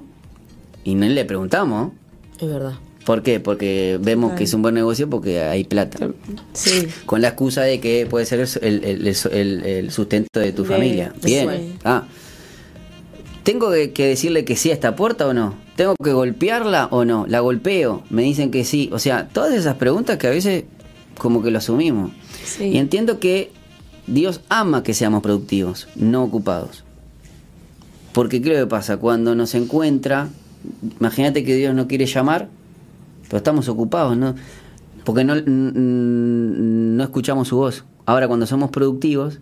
y 0.83 0.95
no 0.95 1.05
le 1.05 1.25
preguntamos. 1.25 1.91
Es 2.39 2.47
verdad. 2.47 2.75
¿Por 3.07 3.23
qué? 3.23 3.39
Porque 3.39 3.97
vemos 4.01 4.33
que 4.33 4.43
es 4.43 4.53
un 4.53 4.61
buen 4.61 4.75
negocio 4.75 5.09
porque 5.09 5.39
hay 5.41 5.63
plata. 5.63 6.09
Sí. 6.51 6.87
Con 7.05 7.21
la 7.21 7.29
excusa 7.29 7.61
de 7.61 7.79
que 7.79 8.05
puede 8.05 8.25
ser 8.25 8.41
el, 8.61 8.83
el- 8.83 9.07
el- 9.07 9.15
el- 9.31 9.65
el 9.65 9.91
sustento 9.91 10.41
de 10.41 10.51
tu 10.51 10.63
De- 10.63 10.69
familia. 10.69 11.13
sí. 11.21 11.27
Bien. 11.29 11.77
Ah. 11.85 12.03
¿Tengo 13.43 13.71
que, 13.71 13.93
que 13.93 14.07
decirle 14.07 14.43
que 14.43 14.57
sí 14.57 14.71
a 14.71 14.73
esta 14.73 14.97
puerta 14.97 15.25
o 15.25 15.33
no? 15.33 15.55
¿Tengo 15.77 15.95
que 16.03 16.11
golpearla 16.11 16.87
o 16.91 17.05
no? 17.05 17.25
¿La 17.29 17.39
golpeo? 17.39 18.03
Me 18.09 18.23
dicen 18.23 18.51
que 18.51 18.65
sí. 18.65 18.89
O 18.91 18.99
sea, 18.99 19.29
todas 19.29 19.53
esas 19.53 19.75
preguntas 19.75 20.17
que 20.17 20.27
a 20.27 20.31
veces 20.31 20.65
como 21.17 21.41
que 21.41 21.49
lo 21.49 21.59
asumimos. 21.59 22.11
Sí. 22.43 22.65
Y 22.65 22.77
entiendo 22.77 23.19
que 23.21 23.51
Dios 24.05 24.41
ama 24.49 24.83
que 24.83 24.93
seamos 24.93 25.21
productivos, 25.23 25.87
no 25.95 26.23
ocupados. 26.25 26.83
Porque 28.11 28.41
¿qué 28.41 28.51
es 28.51 28.59
lo 28.59 28.65
que 28.65 28.69
pasa? 28.69 28.97
Cuando 28.97 29.33
nos 29.33 29.55
encuentra, 29.55 30.27
imagínate 30.99 31.45
que 31.45 31.55
Dios 31.55 31.73
no 31.73 31.87
quiere 31.87 32.05
llamar, 32.05 32.49
pero 33.27 33.37
estamos 33.37 33.67
ocupados, 33.69 34.17
¿no? 34.17 34.35
Porque 35.03 35.23
no, 35.23 35.35
no 35.35 37.03
escuchamos 37.03 37.47
su 37.47 37.57
voz. 37.57 37.83
Ahora 38.05 38.27
cuando 38.27 38.45
somos 38.45 38.69
productivos, 38.71 39.39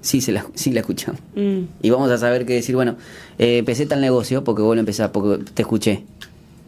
sí, 0.00 0.20
se 0.20 0.32
la, 0.32 0.46
sí 0.54 0.72
la 0.72 0.80
escuchamos. 0.80 1.20
Mm, 1.34 1.60
Y 1.82 1.90
vamos 1.90 2.10
a 2.10 2.18
saber 2.18 2.46
qué 2.46 2.54
decir, 2.54 2.74
bueno, 2.74 2.96
eh, 3.38 3.58
empecé 3.58 3.86
tal 3.86 4.00
negocio 4.00 4.44
porque 4.44 4.62
vos 4.62 4.74
lo 4.76 4.80
empezás, 4.80 5.10
porque 5.10 5.44
te 5.52 5.62
escuché. 5.62 6.04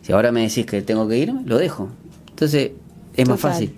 Si 0.03 0.12
ahora 0.12 0.33
me 0.33 0.42
decís 0.42 0.66
que 0.66 0.83
tengo 0.83 1.07
que 1.09 1.18
irme, 1.18 1.42
lo 1.44 1.59
dejo. 1.59 1.88
Entonces, 2.31 2.72
es 3.16 3.29
más 3.29 3.40
fácil 3.40 3.74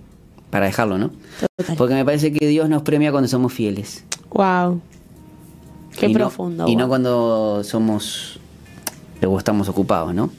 para 0.51 0.67
dejarlo, 0.67 0.99
¿no? 0.99 1.11
Total. 1.57 1.77
Porque 1.77 1.95
me 1.95 2.05
parece 2.05 2.33
que 2.33 2.47
Dios 2.47 2.69
nos 2.69 2.83
premia 2.83 3.11
cuando 3.11 3.29
somos 3.29 3.53
fieles. 3.53 4.05
Wow. 4.33 4.81
Qué 5.99 6.07
Y 6.07 6.13
no- 6.15 6.19
profundo. 6.21 6.69
y 6.69 6.77
no 6.77 6.89
cuando 6.89 7.63
somos 7.65 8.39
o 9.27 9.39
estamos 9.39 9.69
ocupados, 9.69 10.15
¿no? 10.15 10.31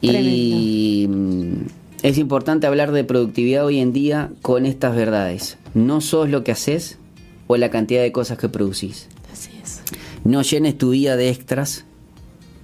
Y 0.00 1.06
mm, 1.08 1.66
es 2.02 2.18
importante 2.18 2.66
hablar 2.66 2.92
de 2.92 3.04
productividad 3.04 3.64
hoy 3.64 3.80
en 3.80 3.92
día 3.92 4.30
con 4.42 4.66
estas 4.66 4.94
verdades. 4.94 5.58
No 5.74 6.00
sos 6.00 6.28
lo 6.28 6.44
que 6.44 6.52
haces 6.52 6.98
o 7.46 7.56
la 7.56 7.70
cantidad 7.70 8.02
de 8.02 8.12
cosas 8.12 8.38
que 8.38 8.48
producís. 8.48 9.08
Así 9.32 9.50
es. 9.62 9.82
No 10.24 10.42
llenes 10.42 10.78
tu 10.78 10.90
vida 10.90 11.16
de 11.16 11.30
extras, 11.30 11.84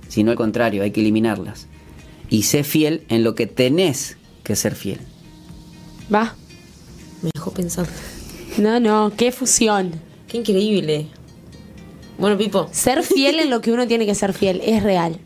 sino 0.09 0.31
al 0.31 0.37
contrario, 0.37 0.83
hay 0.83 0.93
que 0.93 1.01
eliminarlas. 1.01 1.67
Y 2.31 2.45
sé 2.45 2.65
fiel 2.65 3.05
en 3.09 3.25
lo 3.25 3.35
que 3.35 3.47
tenés 3.47 4.17
que 4.45 4.57
ser 4.57 4.75
fiel. 4.75 5.01
Va. 6.13 6.35
Me 7.23 7.31
dejó 7.35 7.51
pensando. 7.51 7.91
No, 8.59 8.79
no, 8.79 9.13
qué 9.17 9.33
fusión. 9.33 9.93
Qué 10.29 10.39
increíble. 10.39 11.07
Bueno, 12.19 12.39
Pipo. 12.39 12.69
Ser 12.71 13.03
fiel 13.03 13.41
en 13.41 13.51
lo 13.51 13.61
que 13.61 13.73
uno 13.73 13.87
tiene 13.89 14.07
que 14.07 14.15
ser 14.15 14.33
fiel 14.33 14.61
es 14.65 14.83
real. 14.83 15.19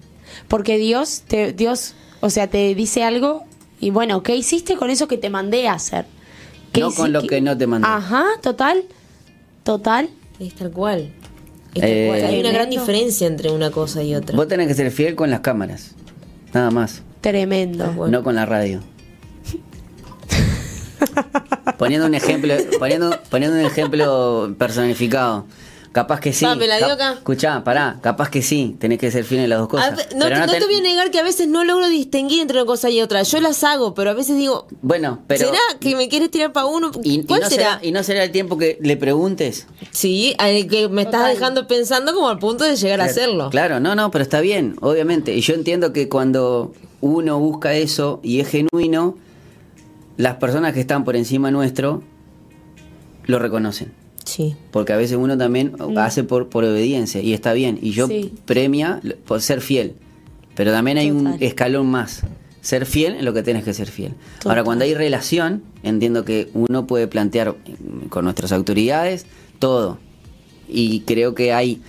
Porque 0.46 0.79
Dios 0.79 1.22
te 1.27 1.53
Dios, 1.53 1.94
o 2.20 2.31
sea, 2.31 2.46
te 2.48 2.74
dice 2.74 3.03
algo 3.03 3.44
y 3.81 3.90
bueno, 3.90 4.22
¿qué 4.22 4.37
hiciste 4.37 4.77
con 4.77 4.90
eso 4.90 5.09
que 5.09 5.18
te 5.18 5.31
mandé 5.31 5.68
a 5.68 5.74
hacer? 5.74 6.07
¿Qué 6.72 6.81
No 6.81 6.92
con 6.92 7.12
lo 7.12 7.22
que 7.22 7.40
no 7.40 7.57
te 7.57 7.66
mandé. 7.66 7.88
Ajá, 7.88 8.24
total. 8.42 8.85
Total. 9.64 10.11
Es 10.38 10.55
tal 10.55 10.70
cual. 10.70 11.12
Es 11.74 11.81
tal 11.81 11.90
Eh, 11.90 12.07
cual. 12.09 12.24
Hay 12.24 12.40
una 12.40 12.51
gran 12.51 12.66
Tremendo. 12.68 12.81
diferencia 12.81 13.27
entre 13.27 13.51
una 13.51 13.70
cosa 13.70 14.03
y 14.03 14.14
otra. 14.14 14.37
Vos 14.37 14.48
tenés 14.48 14.68
que 14.68 14.74
ser 14.74 14.90
fiel 14.90 15.14
con 15.16 15.31
las 15.31 15.40
cámaras. 15.40 15.94
Nada 16.53 16.70
más. 16.70 17.03
Tremendo. 17.20 18.09
No 18.09 18.22
con 18.22 18.35
la 18.35 18.46
radio. 18.46 18.81
poniendo 21.79 22.07
un 22.07 22.14
ejemplo, 22.14 22.55
poniendo, 22.79 23.16
poniendo 23.31 23.59
un 23.59 23.64
ejemplo 23.64 24.55
personificado. 24.59 25.46
Capaz 25.92 26.20
que 26.20 26.33
sí. 26.33 26.44
Va, 26.44 26.55
me 26.55 26.66
la 26.66 26.77
dio 26.77 26.87
acá. 26.92 27.14
Escuchá, 27.14 27.64
pará, 27.64 27.98
capaz 28.03 28.29
que 28.31 28.42
sí, 28.42 28.77
tenés 28.79 28.98
que 28.98 29.11
ser 29.11 29.24
fiel 29.24 29.40
en 29.44 29.51
las 29.51 29.59
dos 29.59 29.68
cosas. 29.68 29.92
no, 30.14 30.27
Pero 30.27 30.35
te, 30.35 30.46
no 30.46 30.53
ten- 30.53 30.61
te 30.61 30.66
voy 30.66 30.74
a 30.77 30.81
negar 30.83 31.11
que 31.11 31.18
a 31.18 31.22
veces 31.22 31.48
no 31.48 31.64
logro 31.64 31.88
distinguir 31.88 32.40
entre 32.42 32.59
una 32.59 32.66
cosa 32.66 32.90
y 32.90 33.01
otra. 33.01 33.22
Yo 33.22 33.40
las 33.40 33.64
hago, 33.64 33.94
pero 33.94 34.11
a 34.11 34.14
veces 34.14 34.37
digo, 34.37 34.66
Bueno, 34.83 35.20
pero. 35.27 35.46
¿será 35.46 35.59
que 35.81 35.96
me 35.96 36.09
quieres 36.09 36.31
tirar 36.31 36.53
para 36.53 36.66
uno? 36.66 36.90
y, 37.03 37.20
y 37.20 37.24
¿Cuál 37.24 37.40
no 37.40 37.48
será? 37.51 37.79
¿Y 37.83 37.90
no 37.92 38.03
será 38.03 38.22
el 38.24 38.31
tiempo 38.31 38.59
que 38.59 38.79
le 38.83 38.96
preguntes? 38.98 39.66
Sí, 39.90 40.35
al 40.38 40.66
que 40.68 40.88
me 40.88 41.03
estás 41.03 41.20
Total. 41.22 41.35
dejando 41.35 41.66
pensando 41.66 42.14
como 42.14 42.29
al 42.29 42.38
punto 42.38 42.64
de 42.64 42.77
llegar 42.77 43.01
a 43.01 43.05
hacerlo. 43.05 43.48
Claro, 43.51 43.81
no, 43.81 43.94
no, 43.94 44.11
pero 44.11 44.22
está 44.22 44.40
bien, 44.40 44.77
obviamente. 44.83 45.35
Y 45.35 45.40
yo 45.40 45.55
entiendo 45.55 45.92
que 45.94 46.09
cuando 46.09 46.72
uno 47.01 47.38
busca 47.38 47.72
eso 47.74 48.20
y 48.22 48.40
es 48.40 48.48
genuino, 48.48 49.16
las 50.18 50.35
personas 50.37 50.74
que 50.74 50.81
están 50.81 51.05
por 51.05 51.16
encima 51.16 51.51
nuestro 51.51 52.03
lo 53.24 53.38
reconocen. 53.38 53.92
Sí. 54.38 54.55
Porque 54.70 54.92
a 54.92 54.96
veces 54.96 55.16
uno 55.16 55.37
también 55.37 55.72
hace 55.96 56.22
por, 56.22 56.48
por 56.48 56.62
obediencia 56.62 57.20
y 57.20 57.33
está 57.33 57.53
bien. 57.55 57.77
Y 57.83 57.90
yo. 57.90 58.07
Sí. 58.07 58.33
premia 58.44 59.01
por 59.27 59.42
ser 59.42 59.61
fiel. 59.61 59.94
Pero 60.55 60.70
también 60.70 60.96
hay 60.96 61.11
un 61.11 61.37
escalón 61.40 61.88
más. 61.88 62.22
Ser 62.61 62.87
fiel 62.87 63.16
en 63.16 63.24
lo 63.24 63.35
que 63.35 63.42
tienes 63.42 63.64
que 63.64 63.74
ser 63.74 63.88
fiel. 63.88 64.14
Total. 64.37 64.51
Ahora, 64.51 64.62
cuando 64.62 64.85
hay 64.85 64.94
relación, 64.94 65.64
entiendo 65.83 66.24
que 66.24 66.51
uno 66.55 66.87
puede 66.87 67.09
plantear 67.09 67.51
mm, 67.51 68.07
con 68.11 68.22
nuestras 68.24 68.53
autoridades 68.53 69.27
todo. 69.59 69.98
Y 70.68 71.01
creo 71.01 71.35
que 71.35 71.53
hay 71.53 71.83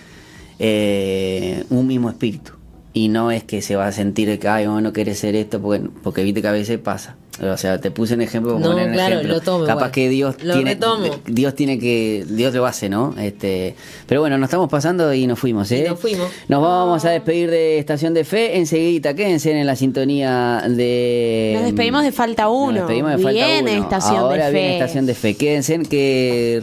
eh, 0.58 1.66
un 1.70 1.86
mismo 1.86 2.10
espíritu. 2.10 2.54
Y 2.94 3.10
no 3.10 3.30
es 3.30 3.44
que 3.44 3.62
se 3.62 3.76
va 3.76 3.86
a 3.86 3.92
sentir 3.92 4.40
que, 4.40 4.48
ay, 4.48 4.66
vos 4.66 4.82
no 4.82 4.92
querés 4.92 5.20
ser 5.20 5.36
esto, 5.36 5.62
porque, 5.62 5.88
porque 6.02 6.24
viste 6.24 6.42
que 6.42 6.48
a 6.48 6.52
veces 6.52 6.80
pasa. 6.80 7.16
O 7.41 7.58
sea, 7.58 7.80
te 7.80 7.89
puse 7.91 8.15
un 8.15 8.21
ejemplo 8.21 8.54
para 8.56 8.65
No, 8.65 8.71
poner 8.71 8.88
un 8.88 8.93
claro, 8.93 9.15
ejemplo. 9.15 9.34
lo 9.36 9.41
tomo 9.41 9.60
Capaz 9.65 9.75
igual. 9.80 9.91
que 9.91 10.10
Dios 10.10 10.36
Lo 10.43 10.54
tiene, 10.56 10.73
retomo. 10.73 11.06
Dios 11.25 11.56
tiene 11.56 11.80
que, 11.80 12.25
Dios 12.30 12.54
lo 12.54 12.65
hace, 12.65 12.89
¿no? 12.89 13.15
Este, 13.17 13.75
pero 14.08 14.21
bueno, 14.21 14.38
nos 14.38 14.47
estamos 14.47 14.69
pasando 14.69 15.13
y 15.13 15.25
nos 15.25 15.39
fuimos, 15.39 15.71
¿eh? 15.71 15.84
Y 15.86 15.89
nos 15.89 15.99
fuimos. 15.99 16.28
Nos 16.49 16.62
vamos 16.62 17.06
a 17.06 17.12
despedir 17.12 17.49
de 17.49 17.80
Estación 17.80 18.13
de 18.13 18.23
Fe. 18.25 18.58
Enseguida, 18.58 19.13
quédense 19.13 19.52
en 19.58 19.65
la 19.65 19.75
sintonía 19.75 20.63
de. 20.67 21.54
Nos 21.56 21.63
despedimos 21.65 22.04
de 22.04 22.12
Falta 22.12 22.49
Uno. 22.49 22.71
Nos 22.71 22.80
despedimos 22.82 23.12
de 23.12 23.17
Falta 23.17 23.32
Viene 23.45 23.71
Uno. 23.73 23.84
Estación 23.84 24.13
de 24.15 24.19
Ahora 24.19 24.49
viene 24.49 24.67
Fe. 24.67 24.73
Estación 24.75 25.06
de 25.06 25.13
Fe. 25.15 25.34
Quédense 25.36 25.80
que 25.89 26.62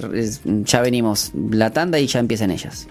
ya 0.65 0.81
venimos 0.83 1.31
la 1.51 1.71
tanda 1.71 1.99
y 1.99 2.07
ya 2.07 2.19
empiezan 2.21 2.51
ellas. 2.51 2.87